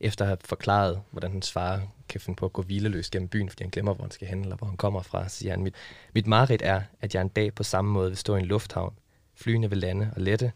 [0.00, 3.48] efter at have forklaret, hvordan hans far kan finde på at gå hvileløs gennem byen,
[3.48, 5.74] fordi han glemmer, hvor han skal hen, eller hvor han kommer fra, siger han, mit,
[6.14, 8.94] mit mareridt er, at jeg en dag på samme måde vil stå i en lufthavn,
[9.34, 10.52] flyene vil lande og lette,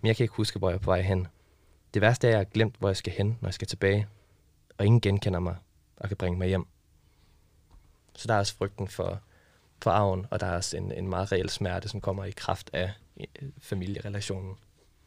[0.00, 1.26] men jeg kan ikke huske, hvor jeg er på vej hen.
[1.94, 4.06] Det værste er, at jeg har glemt, hvor jeg skal hen, når jeg skal tilbage,
[4.78, 5.56] og ingen genkender mig
[5.96, 6.66] og kan bringe mig hjem.
[8.14, 9.20] Så der er også frygten for,
[9.82, 12.70] for arven, og der er også en, en meget reel smerte, som kommer i kraft
[12.72, 12.92] af
[13.58, 14.54] familierelationen.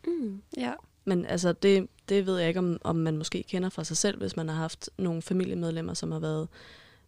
[0.08, 0.74] Mm, ja.
[1.06, 4.18] Men altså, det, det ved jeg ikke, om, om man måske kender fra sig selv,
[4.18, 6.48] hvis man har haft nogle familiemedlemmer, som har været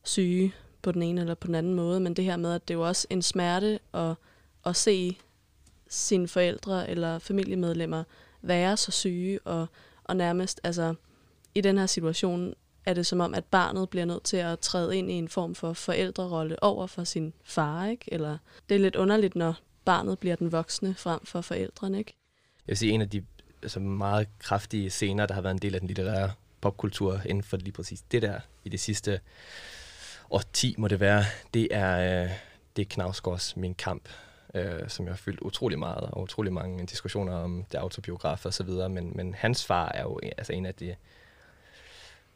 [0.04, 2.00] syge på den ene eller på den anden måde.
[2.00, 4.16] Men det her med, at det er jo også en smerte at,
[4.66, 5.18] at se
[5.90, 8.04] sine forældre eller familiemedlemmer
[8.42, 9.68] være så syge, og,
[10.04, 10.96] og nærmest, altså,
[11.56, 12.54] i den her situation
[12.86, 15.56] er det som om, at barnet bliver nødt til at træde ind i en form
[15.56, 18.06] for forældrerolle over for sin far, ikke?
[18.08, 18.38] Eller
[18.70, 22.14] det er lidt underligt, når barnet bliver den voksne frem for forældrene, ikke?
[22.68, 23.26] Jeg vil sige, en af de
[23.64, 26.32] altså meget kraftige scener, der har været en del af den litterære
[26.62, 29.20] popkultur inden for lige præcis det der i det sidste
[30.30, 31.24] årti, må det være,
[31.54, 32.30] det er, øh,
[32.76, 34.10] det er Knavsgaards Min Kamp,
[34.56, 38.54] øh, som jeg har fyldt utrolig meget, og utrolig mange diskussioner om det autobiograf og
[38.54, 40.96] så videre, men, men hans far er jo altså en af de,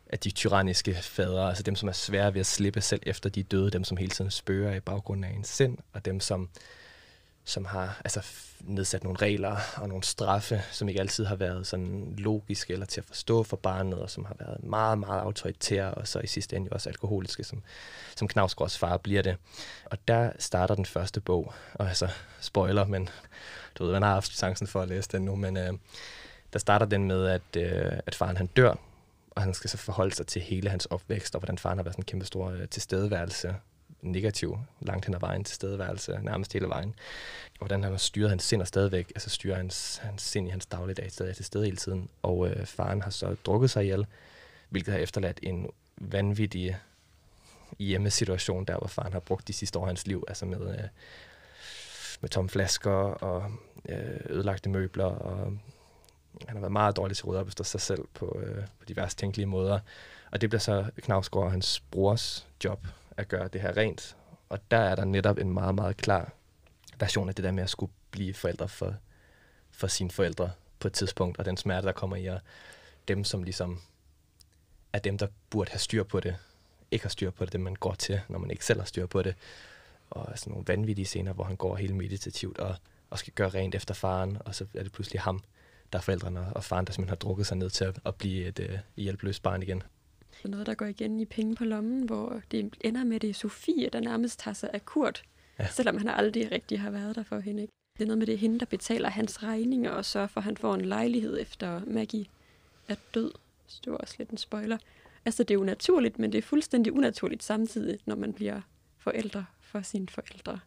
[0.09, 3.43] af de tyranniske fædre, altså dem, som er svære ved at slippe selv efter de
[3.43, 6.49] døde, dem, som hele tiden spørger i baggrunden af ens sind, og dem, som
[7.45, 8.25] som har altså,
[8.59, 13.01] nedsat nogle regler og nogle straffe, som ikke altid har været sådan logiske eller til
[13.01, 16.55] at forstå for barnet, og som har været meget, meget autoritære, og så i sidste
[16.55, 17.63] ende også alkoholiske, som,
[18.15, 19.37] som Knavsgårds far bliver det.
[19.85, 22.09] Og der starter den første bog, og altså
[22.41, 23.09] spoiler, men
[23.75, 25.73] du ved, man har haft chancen for at læse den nu, men øh,
[26.53, 28.75] der starter den med, at, øh, at faren han dør,
[29.31, 31.93] og han skal så forholde sig til hele hans opvækst, og hvordan faren har været
[31.93, 33.55] sådan en kæmpe stor øh, tilstedeværelse
[34.03, 36.95] negativ, langt hen ad vejen til stedeværelse, nærmest hele vejen.
[37.51, 40.51] Og hvordan han har styret hans sind og stadigvæk, altså styrer hans, hans sind i
[40.51, 42.09] hans dagligdag stadig til stede hele tiden.
[42.21, 44.05] Og øh, faren har så drukket sig ihjel,
[44.69, 46.77] hvilket har efterladt en vanvittig
[47.79, 50.83] hjemmesituation, der hvor faren har brugt de sidste år af hans liv, altså med, øh,
[52.21, 53.51] med tomme flasker og
[53.89, 55.57] øh, ødelagte møbler, og
[56.47, 58.85] han har været meget dårlig til at rydde op efter sig selv på, øh, på
[58.87, 59.79] diverse tænkelige måder.
[60.31, 62.87] Og det bliver så Knavsgaard og hans brors job
[63.17, 64.17] at gøre det her rent.
[64.49, 66.31] Og der er der netop en meget, meget klar
[66.99, 68.95] version af det der med at skulle blive forældre for,
[69.71, 72.41] for sine forældre på et tidspunkt, og den smerte, der kommer i, at
[73.07, 73.81] dem, som ligesom
[74.93, 76.35] er dem, der burde have styr på det,
[76.91, 79.05] ikke har styr på det, dem man går til, når man ikke selv har styr
[79.05, 79.35] på det.
[80.09, 82.75] Og sådan nogle vanvittige scener, hvor han går helt meditativt og,
[83.09, 85.43] og skal gøre rent efter faren, og så er det pludselig ham,
[85.93, 88.45] der er forældrene, og faren, der simpelthen har drukket sig ned til at, at blive
[88.45, 89.83] et uh, hjælpeløst barn igen
[90.47, 93.89] noget, der går igen i penge på lommen, hvor det ender med, det er Sofie,
[93.89, 95.23] der nærmest tager sig af Kurt,
[95.59, 95.67] ja.
[95.67, 97.61] selvom han aldrig rigtig har været der for hende.
[97.61, 97.73] Ikke?
[97.97, 100.45] Det er noget med, det er hende, der betaler hans regninger og sørger for, at
[100.45, 102.25] han får en lejlighed efter Maggie
[102.87, 103.31] er død.
[103.67, 104.77] Så det var også lidt en spoiler.
[105.25, 108.61] Altså, det er jo naturligt, men det er fuldstændig unaturligt samtidig, når man bliver
[108.97, 110.59] forældre for sine forældre.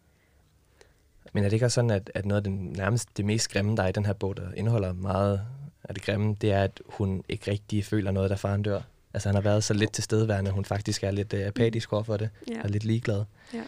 [1.33, 3.77] Men er det ikke også sådan, at, at noget af det nærmest det mest grimme,
[3.77, 5.41] der er i den her bog, der indeholder meget
[5.85, 8.81] af det grimme, det er, at hun ikke rigtig føler noget, da faren dør?
[9.17, 12.03] Altså han har været så lidt til stedværende, hun faktisk er lidt uh, apatisk over
[12.03, 12.63] for det, ja.
[12.63, 13.25] og lidt ligeglad.
[13.55, 13.63] Ja.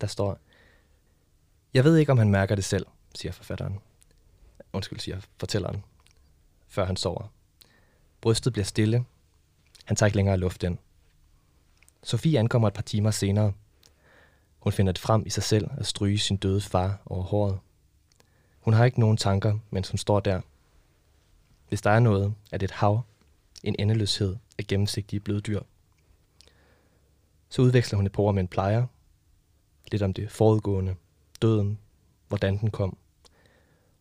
[0.00, 0.38] Der står,
[1.74, 3.78] jeg ved ikke, om han mærker det selv, siger forfatteren.
[4.72, 5.84] Undskyld, siger fortælleren,
[6.68, 7.32] før han sover.
[8.20, 9.04] Brystet bliver stille.
[9.84, 10.78] Han tager ikke længere luft ind.
[12.02, 13.52] Sofie ankommer et par timer senere.
[14.58, 17.58] Hun finder det frem i sig selv at stryge sin døde far over håret.
[18.60, 20.40] Hun har ikke nogen tanker, mens hun står der.
[21.68, 23.00] Hvis der er noget, er det et hav,
[23.62, 25.60] en endeløshed af gennemsigtige bløddyr.
[27.48, 28.86] Så udveksler hun et par ord med en plejer,
[29.92, 30.94] lidt om det forudgående,
[31.42, 31.78] døden,
[32.28, 32.96] hvordan den kom,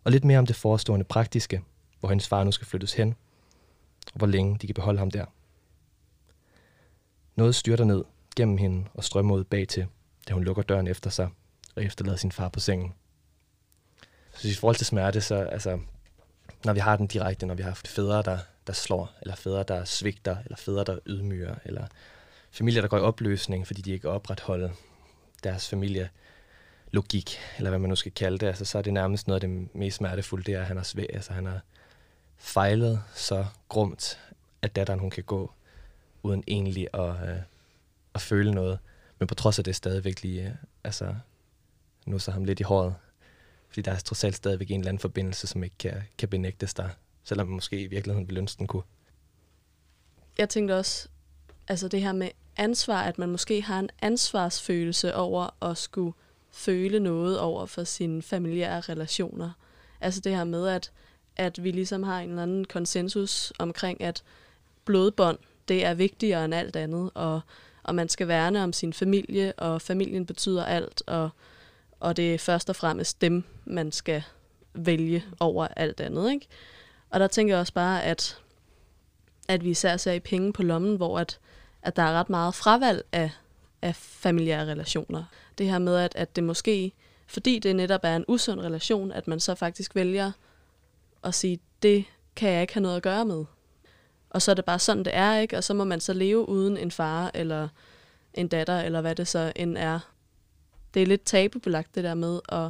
[0.03, 1.63] og lidt mere om det forestående praktiske,
[1.99, 3.15] hvor hendes far nu skal flyttes hen,
[4.13, 5.25] og hvor længe de kan beholde ham der.
[7.35, 8.03] Noget styrter ned
[8.35, 9.87] gennem hende og strømmer ud bag til,
[10.27, 11.29] da hun lukker døren efter sig
[11.75, 12.93] og efterlader sin far på sengen.
[14.33, 15.79] Så i forhold til smerte, så altså,
[16.65, 19.63] når vi har den direkte, når vi har haft fædre, der, der slår, eller fædre,
[19.63, 21.87] der svigter, eller fædre, der ydmyger, eller
[22.51, 24.69] familier, der går i opløsning, fordi de ikke opretholder
[25.43, 26.09] deres familie
[26.91, 29.49] logik, eller hvad man nu skal kalde det, altså, så er det nærmest noget af
[29.49, 31.59] det mest smertefulde, det er, at han har, svæ- altså, han har
[32.37, 34.19] fejlet så grumt,
[34.61, 35.51] at datteren hun kan gå
[36.23, 37.37] uden egentlig at, øh,
[38.13, 38.79] at føle noget.
[39.19, 40.51] Men på trods af det stadigvæk lige, øh,
[40.83, 41.15] altså,
[42.05, 42.95] nu så ham lidt i håret.
[43.69, 46.73] Fordi der er trods alt stadigvæk en eller anden forbindelse, som ikke kan, kan benægtes
[46.73, 46.89] der.
[47.27, 48.83] Selvom man måske i virkeligheden ville ønske, den kunne.
[50.37, 51.07] Jeg tænkte også,
[51.67, 56.13] altså det her med ansvar, at man måske har en ansvarsfølelse over at skulle
[56.51, 59.51] føle noget over for sine familiære relationer.
[60.01, 60.91] Altså det her med, at,
[61.35, 64.23] at vi ligesom har en eller anden konsensus omkring, at
[64.85, 67.41] blodbånd, det er vigtigere end alt andet, og,
[67.83, 71.29] og man skal værne om sin familie, og familien betyder alt, og,
[71.99, 74.23] og det er først og fremmest dem, man skal
[74.73, 76.31] vælge over alt andet.
[76.31, 76.47] Ikke?
[77.09, 78.41] Og der tænker jeg også bare, at,
[79.47, 81.39] at vi især ser i penge på lommen, hvor at,
[81.81, 83.31] at der er ret meget fravalg af,
[83.81, 85.23] af familiære relationer.
[85.57, 86.91] Det her med, at, at det måske,
[87.27, 90.31] fordi det netop er en usund relation, at man så faktisk vælger
[91.23, 92.05] at sige, det
[92.35, 93.45] kan jeg ikke have noget at gøre med.
[94.29, 95.57] Og så er det bare sådan, det er, ikke?
[95.57, 97.67] Og så må man så leve uden en far eller
[98.33, 99.99] en datter, eller hvad det så end er.
[100.93, 102.69] Det er lidt tabubelagt, det der med at,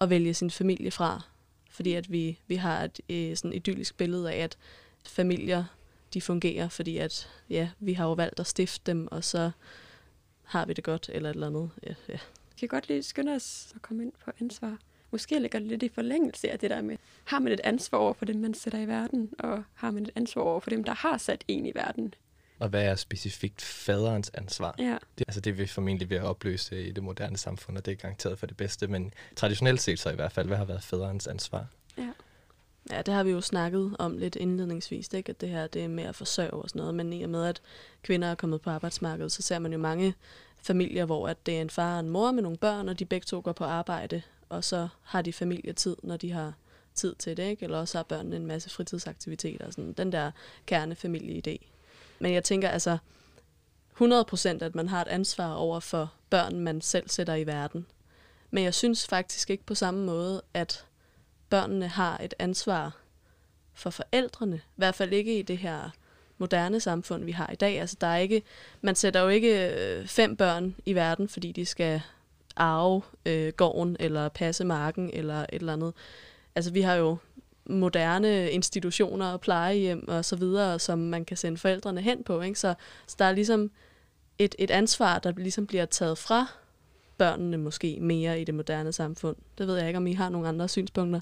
[0.00, 1.22] at vælge sin familie fra.
[1.76, 4.58] Fordi at vi, vi har et, et sådan idyllisk billede af, at
[5.06, 5.64] familier
[6.14, 9.50] de fungerer, fordi at ja, vi har jo valgt at stifte dem, og så
[10.44, 11.70] har vi det godt, eller et eller andet.
[11.86, 12.18] Ja, ja.
[12.50, 14.78] Vi kan godt lige skynde os at komme ind på ansvar.
[15.10, 18.12] Måske ligger det lidt i forlængelse af det der med, har man et ansvar over
[18.12, 20.94] for dem, man sætter i verden, og har man et ansvar over for dem, der
[20.94, 22.14] har sat en i verden?
[22.58, 24.74] Og hvad er specifikt faderens ansvar?
[24.78, 24.98] Ja.
[25.18, 28.38] Det, altså det vil formentlig at opløse i det moderne samfund, og det er garanteret
[28.38, 31.66] for det bedste, men traditionelt set så i hvert fald, hvad har været faderens ansvar?
[31.98, 32.12] Ja.
[32.90, 35.30] Ja, det har vi jo snakket om lidt indledningsvis, ikke?
[35.30, 37.44] at det her det er med at forsørge og sådan noget, men i og med,
[37.44, 37.62] at
[38.02, 40.14] kvinder er kommet på arbejdsmarkedet, så ser man jo mange
[40.62, 43.04] familier, hvor at det er en far og en mor med nogle børn, og de
[43.04, 46.52] begge to går på arbejde, og så har de familietid, når de har
[46.94, 47.64] tid til det, ikke?
[47.64, 50.30] eller også har børnene en masse fritidsaktiviteter, sådan den der
[50.66, 51.75] kernefamilie-idé.
[52.18, 52.98] Men jeg tænker altså
[54.00, 57.86] 100% at man har et ansvar over for børn, man selv sætter i verden.
[58.50, 60.84] Men jeg synes faktisk ikke på samme måde, at
[61.48, 62.96] børnene har et ansvar
[63.74, 64.56] for forældrene.
[64.56, 65.90] I hvert fald ikke i det her
[66.38, 67.80] moderne samfund, vi har i dag.
[67.80, 68.42] Altså, der er ikke,
[68.80, 72.02] man sætter jo ikke øh, fem børn i verden, fordi de skal
[72.56, 75.94] arve øh, gården, eller passe marken, eller et eller andet.
[76.54, 77.16] Altså, vi har jo
[77.70, 82.40] moderne institutioner og plejehjem og så videre, som man kan sende forældrene hen på.
[82.40, 82.58] Ikke?
[82.58, 82.74] Så,
[83.06, 83.70] så der er ligesom
[84.38, 86.46] et, et ansvar, der ligesom bliver taget fra
[87.18, 89.36] børnene måske mere i det moderne samfund.
[89.58, 91.20] Det ved jeg ikke, om I har nogle andre synspunkter.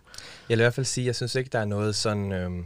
[0.49, 2.65] Jeg vil i hvert fald sige, at jeg synes ikke, der er noget sådan øhm,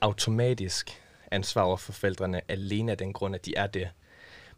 [0.00, 3.88] automatisk ansvar over for forældrene, alene af den grund, at de er det.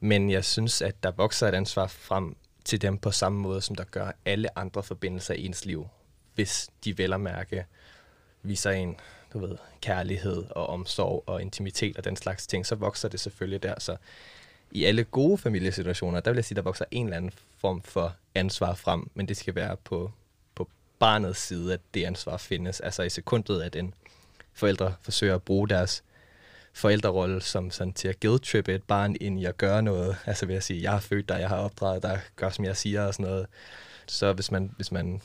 [0.01, 3.77] Men jeg synes, at der vokser et ansvar frem til dem på samme måde, som
[3.77, 5.89] der gør alle andre forbindelser i ens liv.
[6.35, 7.67] Hvis de vel at mærke
[8.43, 8.97] viser en
[9.33, 13.63] du ved, kærlighed og omsorg og intimitet og den slags ting, så vokser det selvfølgelig
[13.63, 13.75] der.
[13.79, 13.97] Så
[14.71, 18.15] i alle gode familiesituationer, der vil jeg sige, der vokser en eller anden form for
[18.35, 20.13] ansvar frem, men det skal være på,
[20.55, 20.69] på
[20.99, 22.81] barnets side, at det ansvar findes.
[22.81, 23.95] Altså i sekundet, at en
[24.53, 26.05] forældre forsøger at bruge deres
[26.73, 30.17] forældrerolle som sådan til at guilt-trippe et barn ind i at gøre noget.
[30.27, 32.77] Altså ved at sige, jeg har født dig, jeg har opdraget dig, gør som jeg
[32.77, 33.47] siger og sådan noget.
[34.07, 35.23] Så hvis man, hvis man,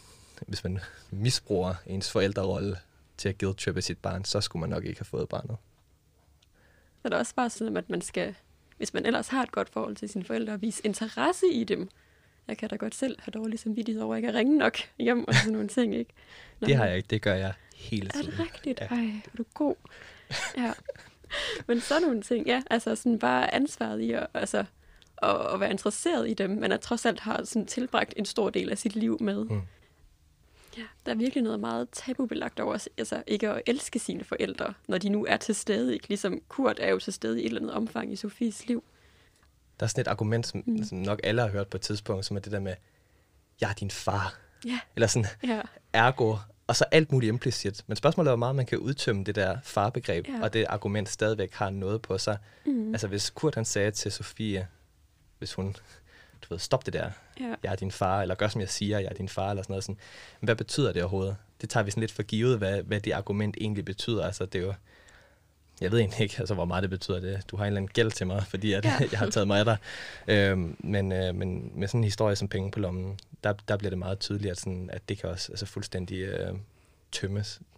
[0.47, 0.79] hvis man
[1.11, 2.77] misbruger ens forældrerolle
[3.17, 5.57] til at guilt-trippe sit barn, så skulle man nok ikke have fået barnet.
[7.01, 8.35] Så er det også bare sådan, at man skal,
[8.77, 11.89] hvis man ellers har et godt forhold til sine forældre, vise interesse i dem.
[12.47, 15.33] Jeg kan da godt selv have dårlig samvittighed over ikke at ringe nok hjem og
[15.35, 16.13] sådan nogle ting, ikke?
[16.59, 18.31] Nå, Det har jeg ikke, det gør jeg hele Er tiden.
[18.31, 18.79] det rigtigt?
[18.81, 18.85] Ja.
[18.85, 19.75] Ej, er du god.
[20.57, 20.73] Ja.
[21.67, 22.61] Men sådan nogle ting, ja.
[22.69, 24.65] Altså sådan bare ansvaret i at, altså,
[25.17, 28.49] at, at være interesseret i dem, men at trods alt har sådan tilbragt en stor
[28.49, 29.43] del af sit liv med.
[29.45, 29.61] Mm.
[30.77, 34.97] Ja, der er virkelig noget meget tabubelagt over altså, ikke at elske sine forældre, når
[34.97, 35.93] de nu er til stede.
[35.93, 36.07] Ikke?
[36.07, 38.83] Ligesom Kurt er jo til stede i et eller andet omfang i Sofies liv.
[39.79, 40.83] Der er sådan et argument, som, Mm.
[40.83, 42.75] som nok alle har hørt på et tidspunkt, som er det der med,
[43.61, 44.35] jeg er din far.
[44.65, 45.61] Ja, Eller sådan, ja.
[45.93, 46.35] ergo
[46.67, 47.83] og så alt muligt implicit.
[47.87, 50.41] Men spørgsmålet er, hvor meget man kan udtømme det der farbegreb, Ja.
[50.43, 52.37] og det argument stadigvæk har noget på sig.
[52.65, 52.93] Mm.
[52.93, 54.67] Altså hvis Kurt han sagde til Sofie,
[55.37, 55.75] hvis hun,
[56.53, 57.53] ved, stop det der, ja.
[57.63, 59.71] jeg er din far, eller gør som jeg siger, jeg er din far, eller sådan
[59.73, 59.83] noget.
[59.83, 59.97] Sådan.
[60.41, 61.35] Men hvad betyder det overhovedet?
[61.61, 64.25] Det tager vi sådan lidt for givet, hvad, hvad det argument egentlig betyder.
[64.25, 64.73] Altså det er jo,
[65.81, 67.43] jeg ved egentlig ikke, altså, hvor meget det betyder det.
[67.51, 68.97] Du har en eller anden gæld til mig, fordi at, Ja.
[69.11, 69.77] jeg har taget mig af dig.
[70.27, 73.89] Øhm, men, øh, men med sådan en historie som penge på lommen, der, der bliver
[73.89, 76.53] det meget tydeligt, at, sådan, at det kan også altså, fuldstændig øh,
[77.11, 77.61] tømmes.
[77.61, 77.73] Ja,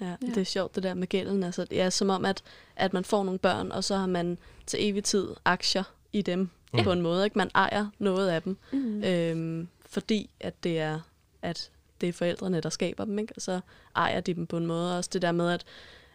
[0.00, 0.06] Ja.
[0.22, 1.42] ja, det er sjovt det der med gælden.
[1.42, 2.42] Altså, det er som om, at,
[2.76, 5.82] at man får nogle børn, og så har man til evig tid aktier
[6.14, 6.78] i dem Ja.
[6.78, 6.84] ja.
[6.84, 7.24] på en måde.
[7.24, 7.38] Ikke?
[7.38, 9.04] Man ejer noget af dem, Mm.
[9.04, 11.00] øhm, fordi at det er
[11.42, 13.32] at det er forældrene, der skaber dem, ikke?
[13.36, 13.60] og så
[13.96, 14.98] ejer de dem på en måde.
[14.98, 15.64] Også det der med, at,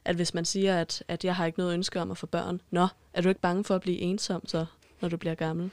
[0.06, 2.62] at hvis man siger, at, at jeg har ikke noget ønske om at få børn,
[2.72, 4.66] nå, er du ikke bange for at blive ensom, så,
[5.02, 5.70] når du bliver gammel?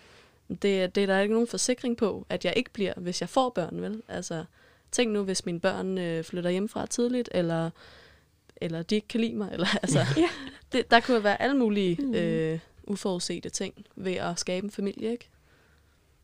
[0.49, 3.51] Det, det er der ikke nogen forsikring på, at jeg ikke bliver, hvis jeg får
[3.51, 4.03] børn, vel?
[4.09, 4.45] Altså,
[4.93, 7.71] tænk nu, hvis mine børn øh, flytter hjemmefra tidligt, eller,
[8.57, 9.49] eller de ikke kan lide mig.
[9.53, 10.29] Eller, altså, Ja.
[10.73, 12.15] det, der kunne være alle mulige Mm.
[12.15, 15.29] øh, uforudsete ting ved at skabe en familie, ikke?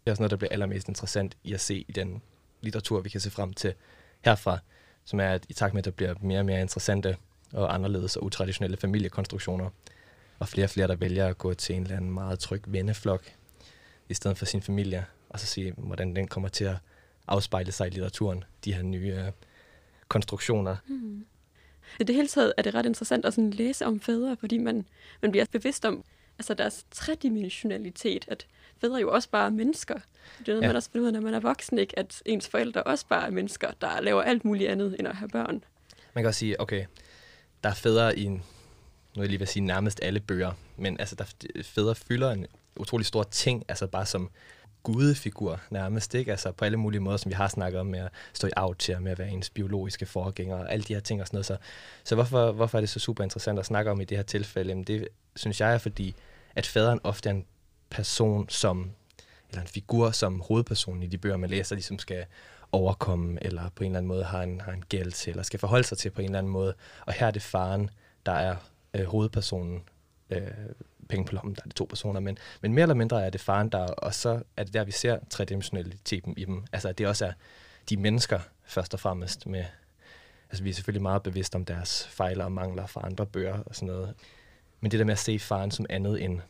[0.04, 2.22] Det er også noget, der bliver allermest interessant i at se i den
[2.60, 3.74] litteratur, vi kan se frem til
[4.20, 4.58] herfra,
[5.04, 7.16] som er, at i takt med, at der bliver mere og mere interessante
[7.52, 9.70] og anderledes og utraditionelle familiekonstruktioner,
[10.38, 13.32] og flere og flere, der vælger at gå til en eller anden meget tryg venneflok,
[14.08, 16.76] i stedet for sin familie, og så se, hvordan den kommer til at
[17.26, 19.32] afspejle sig i litteraturen, de her nye øh,
[20.08, 20.76] konstruktioner.
[20.86, 21.26] Mm.
[22.00, 24.86] I det hele taget er det ret interessant at sådan læse om fædre, fordi man,
[25.22, 26.04] man bliver bevidst om
[26.38, 28.46] altså deres tredimensionalitet, at
[28.80, 29.94] fædre jo også bare er mennesker.
[30.38, 30.66] Det er noget, ja.
[30.66, 31.98] Man også finder ud af, når man er voksen, ikke?
[31.98, 35.28] at ens forældre også bare er mennesker, der laver alt muligt andet end at have
[35.28, 35.64] børn.
[36.14, 36.86] Man kan også sige, okay,
[37.64, 38.42] der er fædre i, en,
[39.16, 41.24] nu jeg lige at sige nærmest alle bøger, men altså, der,
[41.62, 44.30] fædre fylder en utrolig stor ting, altså bare som
[44.82, 46.30] gudefigur nærmest, ikke?
[46.30, 49.00] Altså på alle mulige måder, som vi har snakket om med at stå i aftager,
[49.00, 51.46] med at være ens biologiske forgænger og alle de her ting og sådan noget.
[51.46, 51.56] Så,
[52.04, 54.68] så hvorfor, hvorfor er det så super interessant at snakke om i det her tilfælde?
[54.68, 56.14] Jamen det synes jeg er fordi,
[56.54, 57.44] at faderen ofte er en
[57.90, 58.90] person som,
[59.50, 62.24] eller en figur som hovedpersonen i de bøger, man læser, ligesom skal
[62.72, 65.60] overkomme, eller på en eller anden måde har en, har en gæld til, eller skal
[65.60, 66.74] forholde sig til på en eller anden måde.
[67.06, 67.90] Og her er det faren,
[68.26, 68.56] der er
[68.94, 69.82] øh, hovedpersonen,
[70.36, 70.50] øh,
[71.08, 73.40] penge på lommen, der er det to personer, men, men mere eller mindre er det
[73.40, 76.64] faren, der og så er det der, vi ser tredimensionaliteten i dem.
[76.72, 77.32] Altså, at det også er
[77.88, 79.64] de mennesker, først og fremmest, med,
[80.50, 83.74] altså vi er selvfølgelig meget bevidste om deres fejl og mangler fra andre bøger og
[83.74, 84.14] sådan noget.
[84.80, 86.40] Men det der med at se faren som andet end,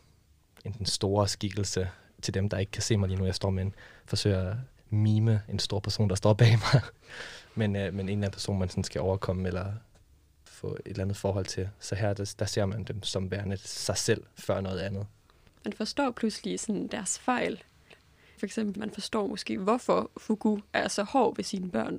[0.64, 1.88] end den store skikkelse
[2.22, 3.74] til dem, der ikke kan se mig lige nu, jeg står med en,
[4.06, 4.56] forsøger at
[4.90, 6.82] mime en stor person, der står bag mig.
[7.54, 9.72] men, øh, men en eller anden person, man sådan skal overkomme, eller
[10.62, 11.68] få et eller andet forhold til.
[11.80, 15.06] Så her, der, der ser man dem som værende sig selv før noget andet.
[15.64, 17.62] Man forstår pludselig sådan deres fejl.
[18.38, 21.98] For eksempel, man forstår måske, hvorfor Fugu er så hård ved sine børn.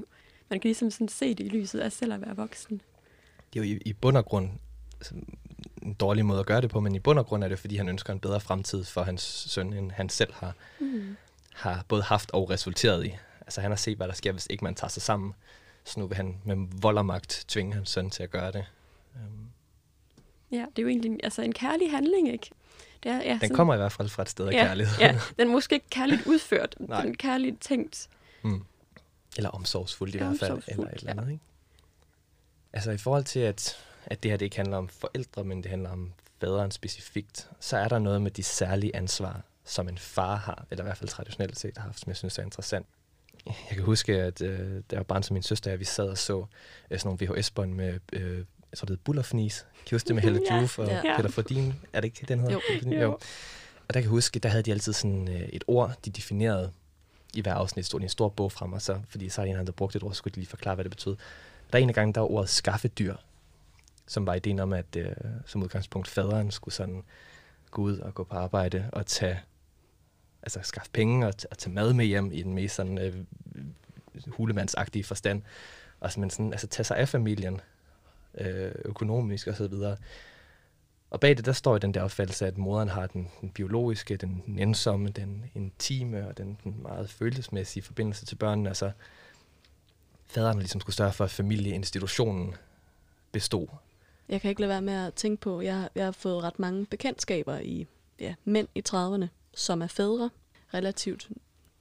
[0.50, 2.82] Man kan ligesom sådan se det i lyset af selv at være voksen.
[3.54, 4.50] Det er jo i, i bund og grund
[5.82, 7.76] en dårlig måde at gøre det på, men i bund og grund er det, fordi
[7.78, 11.16] han ønsker en bedre fremtid for hans søn, end han selv har, Mm.
[11.54, 13.16] har både haft og resulteret i.
[13.42, 15.34] Altså han har set, hvad der sker, hvis ikke man tager sig sammen.
[15.86, 18.66] Så nu vil han med vold og magt tvinge hans søn til at gøre det.
[19.16, 19.50] Um,
[20.52, 22.50] Ja, det er jo egentlig altså en kærlig handling, ikke?
[23.04, 24.94] Det er, ja, den sådan- kommer i hvert fald fra et sted af ja, kærlighed.
[25.00, 27.02] Ja, den er måske ikke kærligt udført, Nej.
[27.02, 28.08] den er kærligt tænkt.
[28.42, 28.66] Mm.
[29.38, 30.62] Eller omsorgsfuldt i Ja, hvert fald.
[30.68, 31.20] Eller et eller ja.
[31.22, 31.44] andet, ikke?
[32.74, 35.70] Altså i forhold til, at, at det her det ikke handler om forældre, men det
[35.72, 40.36] handler om faderen specifikt, så er der noget med de særlige ansvar, som en far
[40.36, 42.86] har, eller i hvert fald traditionelt set har haft, som jeg synes er interessant.
[43.46, 46.18] Jeg kan huske, at øh, jeg var barn som min søster, og vi sad og
[46.18, 46.46] så
[46.92, 49.66] øh, sådan nogle VHS-bånd med, øh, jeg tror det hed Bullerfnis.
[49.86, 51.16] Kan I huske det med Helle Ja, Juf og ja.
[51.18, 51.74] Peter Fordin?
[51.94, 52.60] Er det ikke den hedder?
[52.84, 53.02] Jo.
[53.02, 53.12] Jo.
[53.88, 56.72] Og der kan jeg huske, der havde de altid sådan øh, et ord, de definerede
[57.34, 57.86] i hver afsnit.
[57.86, 60.04] Stod i en stor bog frem, og så, fordi så er en, der brugte et
[60.04, 61.16] ord, så skulle de lige forklare, hvad det betød.
[61.72, 63.16] Der er en af gangen, der var ordet skaffedyr,
[64.08, 65.12] som var ideen om, at øh,
[65.46, 67.04] som udgangspunkt faderen skulle sådan
[67.72, 69.40] gå ud og gå på arbejde og tage,
[70.44, 73.16] altså skaffe penge og, t- og tage mad med hjem i den mest sådan øh,
[74.28, 75.42] hulemandsagtige forstand.
[76.00, 77.62] Og så, men sådan, altså tage sig af familien,
[78.38, 79.98] øh, økonomisk og så videre.
[81.10, 84.18] Og bag det, der står i den der opfattelse, at moderen har den, den biologiske,
[84.18, 88.70] den nænsomme, den intime og den, den meget følelsesmæssige forbindelse til børnene.
[88.70, 88.92] Altså,
[90.26, 92.56] faderen ligesom skulle sørge for, at familieinstitutionen
[93.32, 93.68] bestod.
[94.30, 96.86] Jeg kan ikke lade være med at tænke på, jeg, jeg har fået ret mange
[96.86, 97.88] bekendtskaber i
[98.20, 100.30] ja, mænd i 30'erne, som er fædre,
[100.74, 101.30] relativt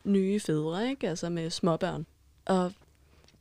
[0.05, 1.09] nye fædre, ikke?
[1.09, 2.07] altså med småbørn.
[2.45, 2.73] Og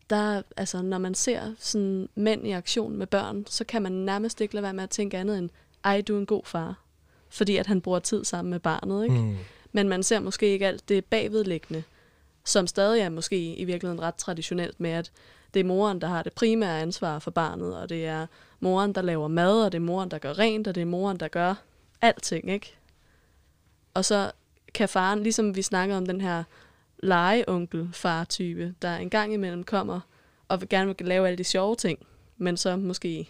[0.09, 4.41] der, altså, når man ser sådan mænd i aktion med børn, så kan man nærmest
[4.41, 5.49] ikke lade være med at tænke andet end,
[5.83, 6.79] ej, du er en god far.
[7.29, 9.15] Fordi at han bruger tid sammen med barnet, ikke?
[9.15, 9.37] Mm.
[9.71, 11.83] Men man ser måske ikke alt det bagvedliggende.
[12.43, 15.11] som stadig er måske i virkeligheden ret traditionelt med, at
[15.53, 18.27] det er moren, der har det primære ansvar for barnet, og det er
[18.59, 21.19] moren, der laver mad, og det er moren, der gør rent, og det er moren,
[21.19, 21.53] der gør
[22.01, 22.75] alting, ikke?
[23.93, 24.31] Og så
[24.73, 26.43] kan faren, ligesom vi snakker om den her
[27.03, 29.99] legeonkel-far-type, der en gang imellem kommer
[30.47, 31.99] og vil gerne vil lave alle de sjove ting,
[32.37, 33.29] men så måske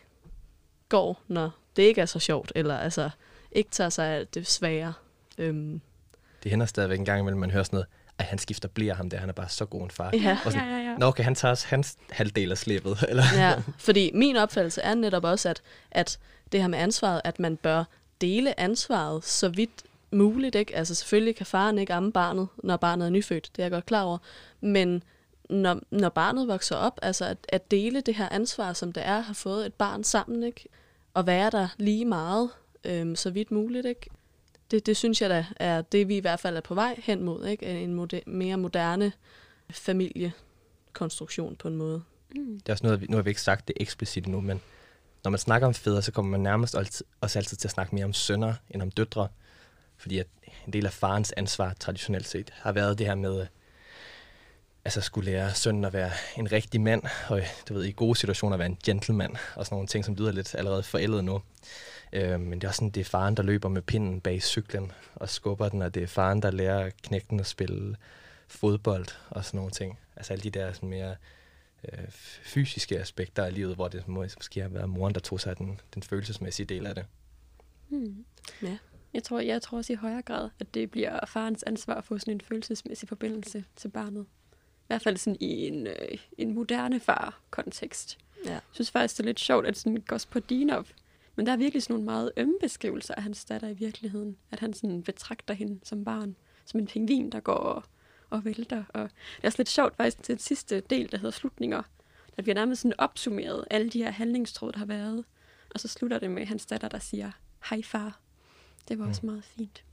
[0.90, 3.10] går, når det ikke er så sjovt, eller altså
[3.52, 4.94] ikke tager sig af det svære.
[5.38, 5.82] Øhm,
[6.44, 7.88] Det hænder stadigvæk en gang imellem, man hører sådan noget,
[8.18, 10.10] at han skifter bliver ham der, han er bare så god en far.
[10.14, 10.38] ja.
[10.46, 10.98] Og sådan, Ja, ja, ja.
[10.98, 12.98] Nå, okay, han tager også hans halvdel af slippet.
[13.10, 13.24] Eller?
[13.36, 16.20] ja, fordi min opfattelse er netop også, at, at
[16.52, 17.84] det her med ansvaret, at man bør
[18.22, 20.56] dele ansvaret så vidt muligt.
[20.56, 20.76] Ikke?
[20.76, 23.86] Altså selvfølgelig kan faren ikke amme barnet, når barnet er nyfødt, det er jeg godt
[23.86, 24.18] klar over.
[24.62, 25.04] Men
[25.50, 29.18] når, når barnet vokser op, altså at, at dele det her ansvar, som det er
[29.18, 30.66] at have fået et barn sammen, ikke?
[31.14, 32.50] og være der lige meget,
[32.84, 33.86] øhm, så vidt muligt.
[33.86, 34.10] Ikke?
[34.72, 37.24] Det, det synes jeg da er det, vi i hvert fald er på vej hen
[37.24, 37.46] mod.
[37.46, 37.66] Ikke?
[37.66, 39.12] En moder- mere moderne
[39.72, 42.02] familiekonstruktion på en måde.
[42.36, 42.60] Mm.
[42.60, 44.62] Det er også noget, vi- nu har vi ikke sagt det eksplicit nu, men
[45.24, 47.96] når man snakker om fædre, så kommer man nærmest altid, også altid til at snakke
[47.96, 49.28] mere om sønner end om døtre.
[50.02, 50.28] Fordi at
[50.68, 53.48] en del af farens ansvar traditionelt set har været det her med, øh,
[54.86, 58.16] altså skulle lære sønnen at være en rigtig mand, og øh, du ved, i gode
[58.16, 61.42] situationer at være en gentleman, og sådan nogle ting, som lyder lidt allerede forældet nu.
[62.14, 64.92] Øh, men det er også sådan, det er faren, der løber med pinden bag cyklen
[65.16, 67.96] og skubber den, og det er faren, der lærer knægten at spille
[68.48, 70.00] fodbold og sådan nogle ting.
[70.16, 71.16] Altså alle de der sådan mere
[71.92, 72.06] øh,
[72.44, 75.80] fysiske aspekter af livet, hvor det måske har været moren, der tog sig af den,
[75.94, 77.06] den følelsesmæssige del af det.
[77.90, 78.26] Mm.
[78.62, 78.78] Ja.
[79.14, 82.18] Jeg tror, jeg tror også i højere grad, at det bliver farens ansvar at få
[82.18, 84.26] sådan en følelsesmæssig forbindelse til barnet.
[84.54, 88.18] I hvert fald sådan i en, øh, en moderne far-kontekst.
[88.46, 88.52] Ja.
[88.52, 90.86] Jeg synes faktisk, det er lidt sjovt, at sådan Gospodinov,
[91.36, 94.38] men der er virkelig sådan nogle meget ømme beskrivelser af hans datter i virkeligheden.
[94.52, 96.36] At han sådan betragter hende som barn,
[96.66, 97.84] som en pingvin, der går og,
[98.30, 98.84] og vælter.
[98.90, 101.84] Og det er også lidt sjovt faktisk til den sidste del, der hedder slutninger.
[102.36, 105.26] Der bliver nærmest sådan opsummeret alle de her handlingstråd, der har været.
[105.70, 107.32] Og så slutter det med hans datter, der siger,
[107.70, 108.20] hej far.
[108.88, 109.84] Det var også meget fint.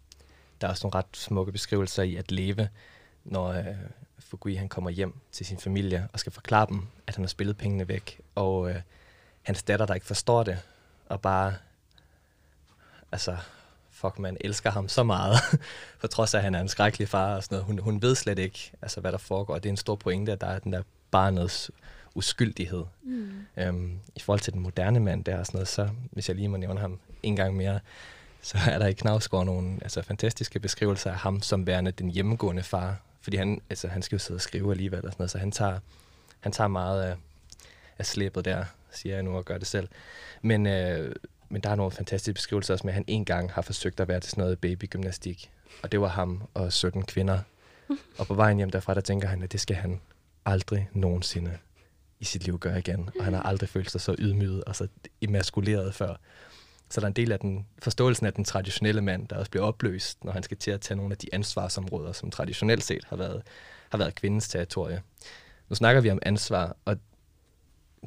[0.61, 2.69] Der er også nogle ret smukke beskrivelser i at leve,
[3.25, 3.67] når øh,
[4.19, 7.57] Fugui han kommer hjem til sin familie og skal forklare dem, at han har spillet
[7.57, 8.21] pengene væk.
[8.35, 8.81] Og øh,
[9.43, 10.59] hans datter, der ikke forstår det,
[11.07, 11.55] og bare,
[13.13, 13.37] altså,
[13.91, 15.37] fuck man, elsker ham så meget,
[16.01, 17.67] for trods af, at han er en skrækkelig far og sådan noget.
[17.67, 19.55] Hun, hun ved slet ikke, altså, hvad der foregår.
[19.55, 21.71] Og det er en stor pointe, at der er den der barnets
[22.15, 22.85] uskyldighed.
[23.03, 23.31] Mm.
[23.57, 26.49] Øhm, I forhold til den moderne mand der og sådan noget, så hvis jeg lige
[26.49, 27.81] må nævne ham en gang mere,
[28.43, 32.63] så er der i Knavsgaard nogle altså, fantastiske beskrivelser af ham som værende den hjemmegående
[32.63, 33.01] far.
[33.21, 35.53] Fordi han, altså, han skal jo sidde og skrive alligevel og sådan noget, så han
[35.53, 35.79] tager,
[36.41, 37.17] han tager meget af,
[37.99, 39.89] af slæbet der, siger jeg nu og gør det selv.
[40.43, 41.15] Men, øh,
[41.49, 44.09] men der er nogle fantastiske beskrivelser også med, at han en gang har forsøgt at
[44.09, 45.51] være til sådan noget babygymnastik.
[45.83, 47.39] Og det var ham og 17 kvinder.
[48.19, 50.01] Og på vejen hjem derfra, der tænker han, at det skal han
[50.45, 51.59] aldrig nogensinde
[52.21, 53.11] i sit liv gøre igen.
[53.19, 54.89] Og han har aldrig følt sig så ydmyget og så
[55.21, 56.15] emaskuleret før.
[56.91, 59.65] Så der er en del af den forståelsen af den traditionelle mand, der også bliver
[59.65, 63.17] opløst, når han skal til at tage nogle af de ansvarsområder, som traditionelt set har
[63.17, 63.43] været,
[63.91, 65.03] har været kvindens territorie.
[65.69, 66.97] Nu snakker vi om ansvar, og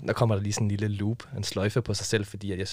[0.07, 2.57] der kommer der lige sådan en lille loop, en sløjfe på sig selv, fordi at
[2.57, 2.67] jeg,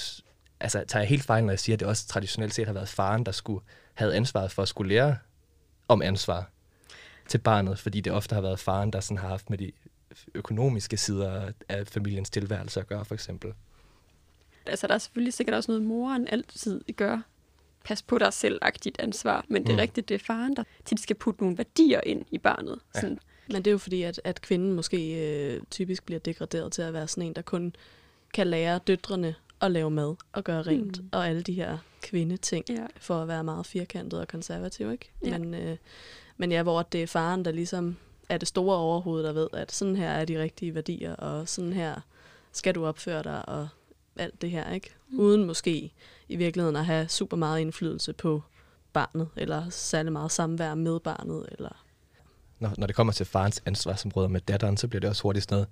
[0.60, 2.88] altså, tager jeg helt fejl, når jeg siger, at det også traditionelt set har været
[2.88, 5.16] faren, der skulle have ansvaret for at skulle lære
[5.88, 6.50] om ansvar
[7.28, 9.72] til barnet, fordi det ofte har været faren, der sådan har haft med de
[10.34, 13.52] økonomiske sider af familiens tilværelse at gøre, for eksempel.
[14.68, 17.18] Altså, der er selvfølgelig sikkert også noget, moren altid gør.
[17.84, 19.44] Pas på dig selv-agtigt ansvar.
[19.48, 19.80] Men det er Mm.
[19.80, 22.78] rigtigt, det er faren, der tit skal putte nogle værdier ind i barnet.
[22.94, 23.00] Ja.
[23.00, 26.82] Sådan, Men det er jo fordi, at, at kvinden måske øh, typisk bliver degraderet til
[26.82, 27.74] at være sådan en, der kun
[28.34, 31.08] kan lære døtrene at lave mad og gøre rent, mm.
[31.12, 32.86] og alle de her kvindeting, ja.
[33.00, 35.10] for at være meget firkantet og konservativ, ikke?
[35.24, 35.38] Ja.
[35.38, 35.76] Men, øh,
[36.36, 37.96] men ja, hvor det er faren, der ligesom
[38.28, 41.72] er det store overhoved, der ved, at sådan her er de rigtige værdier, og sådan
[41.72, 41.94] her
[42.52, 43.68] skal du opføre dig, og
[44.18, 44.90] alt det her, ikke?
[45.10, 45.20] Mm.
[45.20, 45.92] Uden måske
[46.28, 48.42] i virkeligheden at have super meget indflydelse på
[48.92, 51.84] barnet, eller særlig meget samvær med barnet, eller
[52.58, 55.54] når, når det kommer til farens ansvarsområder med datteren, så bliver det også hurtigt sådan
[55.54, 55.68] noget,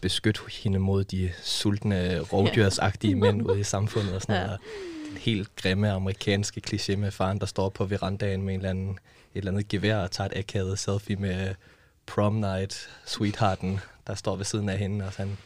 [0.00, 4.42] beskyt hende mod de sultne, rovdyrsagtige mænd ude i samfundet og sådan Ja.
[4.42, 4.58] noget.
[4.58, 4.64] Og
[5.08, 8.90] Den helt grimme amerikanske kliché med faren, der står på verandaen med en eller anden,
[8.90, 8.98] et
[9.34, 11.54] eller andet gevær og tager et akavet selfie med
[12.06, 15.36] prom night sweethearten, der står ved siden af hende, og han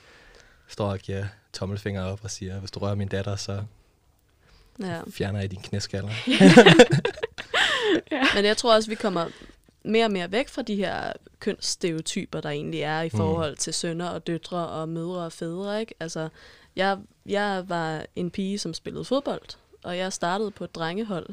[0.69, 3.63] står og giver tommelfinger op og siger, hvis du rører min datter, så
[4.81, 5.01] ja.
[5.11, 6.11] fjerner jeg din knæskaller.
[8.35, 9.27] Men jeg tror også, vi kommer
[9.85, 13.17] mere og mere væk fra de her kønsstereotyper, der egentlig er i Mm.
[13.17, 15.81] forhold til sønner og døtre og mødre og fædre.
[15.81, 15.95] Ikke?
[16.01, 16.29] Altså,
[16.77, 19.43] jeg, jeg var en pige, som spillede fodbold,
[19.85, 21.27] og jeg startede på et drengehold,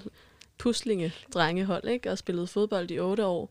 [0.58, 2.12] puslinge drengehold, ikke?
[2.12, 3.50] og spillede fodbold i otte år.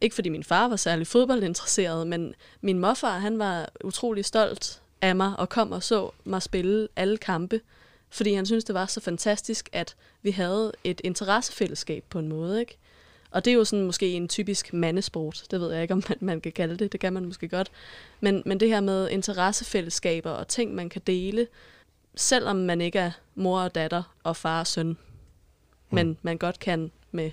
[0.00, 5.16] Ikke fordi min far var særlig fodboldinteresseret, men min morfar, han var utrolig stolt af
[5.16, 7.60] mig og kom og så mig spille alle kampe,
[8.10, 12.60] fordi han syntes, det var så fantastisk, at vi havde et interessefællesskab på en måde,
[12.60, 12.78] ikke?
[13.30, 15.44] Og det er jo sådan måske en typisk mandesport.
[15.50, 16.92] Det ved jeg ikke, om man, man kan kalde det.
[16.92, 17.70] Det kan man måske godt.
[18.20, 21.46] Men, men det her med interessefællesskaber og ting, man kan dele,
[22.14, 24.96] selvom man ikke er mor og datter og far og søn,
[25.90, 27.30] men man godt kan med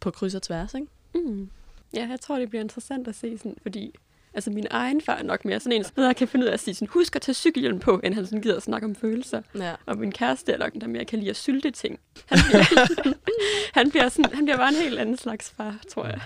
[0.00, 0.86] på kryds og tværs, ikke?
[1.14, 1.50] Mm.
[1.94, 3.94] Ja, jeg tror, det bliver interessant at se, sådan, fordi
[4.36, 6.60] altså, min egen far er nok mere sådan en, der kan finde ud af at
[6.60, 9.42] sige, sådan, husk at tage cykelhjelm på, end han sådan gider at snakke om følelser.
[9.54, 9.74] Ja.
[9.86, 12.00] Og min kæreste er nok den, der mere kan lide at sylte ting.
[12.26, 13.14] Han bliver,
[13.80, 16.20] han bliver, sådan, han bliver bare en helt anden slags far, tror jeg.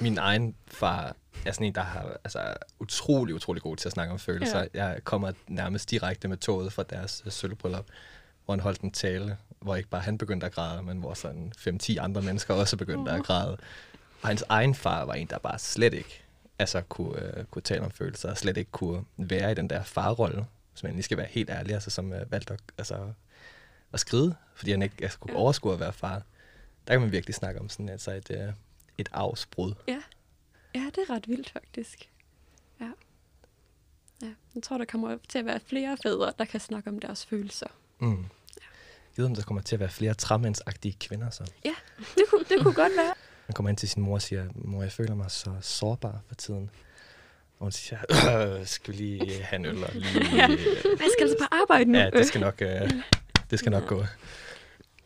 [0.00, 1.16] Min egen far
[1.46, 4.66] er sådan en, der har altså, utrolig, utrolig god til at snakke om følelser.
[4.74, 4.84] Ja.
[4.84, 7.86] Jeg kommer nærmest direkte med toget fra deres uh, sølvbryllup,
[8.44, 11.52] hvor han holdt en tale, hvor ikke bare han begyndte at græde, men hvor sådan
[11.58, 13.58] 5-10 andre mennesker også begyndte at græde.
[14.22, 16.27] Og hans egen far var en, der bare slet ikke
[16.58, 19.82] altså, kunne, uh, kunne tale om følelser, og slet ikke kunne være i den der
[19.82, 23.12] farrolle, hvis man lige skal være helt ærlig, altså, som uh, valgte at, altså,
[23.92, 26.22] at skride, fordi han ikke altså, kunne overskue at være far.
[26.86, 28.54] Der kan man virkelig snakke om sådan altså et, uh,
[28.98, 29.74] et afsbrud.
[29.88, 30.02] Ja.
[30.74, 32.08] ja, det er ret vildt faktisk.
[32.80, 32.90] Ja.
[34.22, 34.32] ja.
[34.54, 37.66] Jeg tror, der kommer til at være flere fædre, der kan snakke om deres følelser.
[37.98, 38.26] Mm.
[39.18, 41.52] Jeg ved, om der kommer til at være flere træmændsagtige kvinder, så.
[41.64, 43.14] Ja, det kunne, det kunne godt være.
[43.48, 46.34] Man kommer ind til sin mor og siger, mor, jeg føler mig så sårbar for
[46.34, 46.70] tiden.
[47.58, 48.00] Og hun siger,
[48.58, 50.36] øh, skal vi lige have en øl og lige...
[50.36, 50.48] Ja.
[50.84, 51.98] Jeg skal altså på arbejde nu.
[51.98, 52.92] Ja, det skal nok, øh,
[53.50, 54.04] det skal nok gå.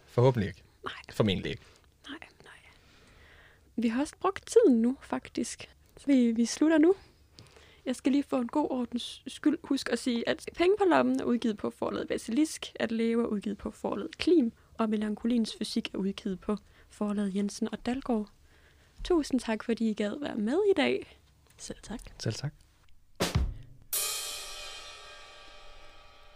[0.06, 0.62] Forhåbentlig ikke.
[0.84, 0.92] Nej.
[1.10, 1.62] Formentlig ikke.
[2.08, 2.52] Nej, nej.
[3.76, 5.68] Vi har også brugt tiden nu, faktisk.
[6.06, 6.94] Vi, vi slutter nu.
[7.86, 11.20] Jeg skal lige få en god ordens skyld husk at sige, at Penge på lommen
[11.20, 15.94] er udgivet på forladet Basilisk, at Leve er udgivet på forladet Klim, og Melankolins fysik
[15.94, 16.56] er udgivet på
[16.92, 18.28] forlaget Jensen og Dalgaard.
[19.04, 21.20] Tusind tak, fordi I gad være med i dag.
[21.58, 22.00] Selv tak.
[22.18, 22.52] Selv tak.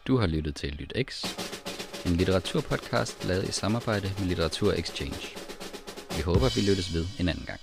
[0.06, 1.24] Du har lyttet til Lyt X,
[2.06, 5.36] en litteraturpodcast lavet i samarbejde med Litteratur Exchange.
[6.16, 7.60] Vi håber, vi lyttes ved en anden gang.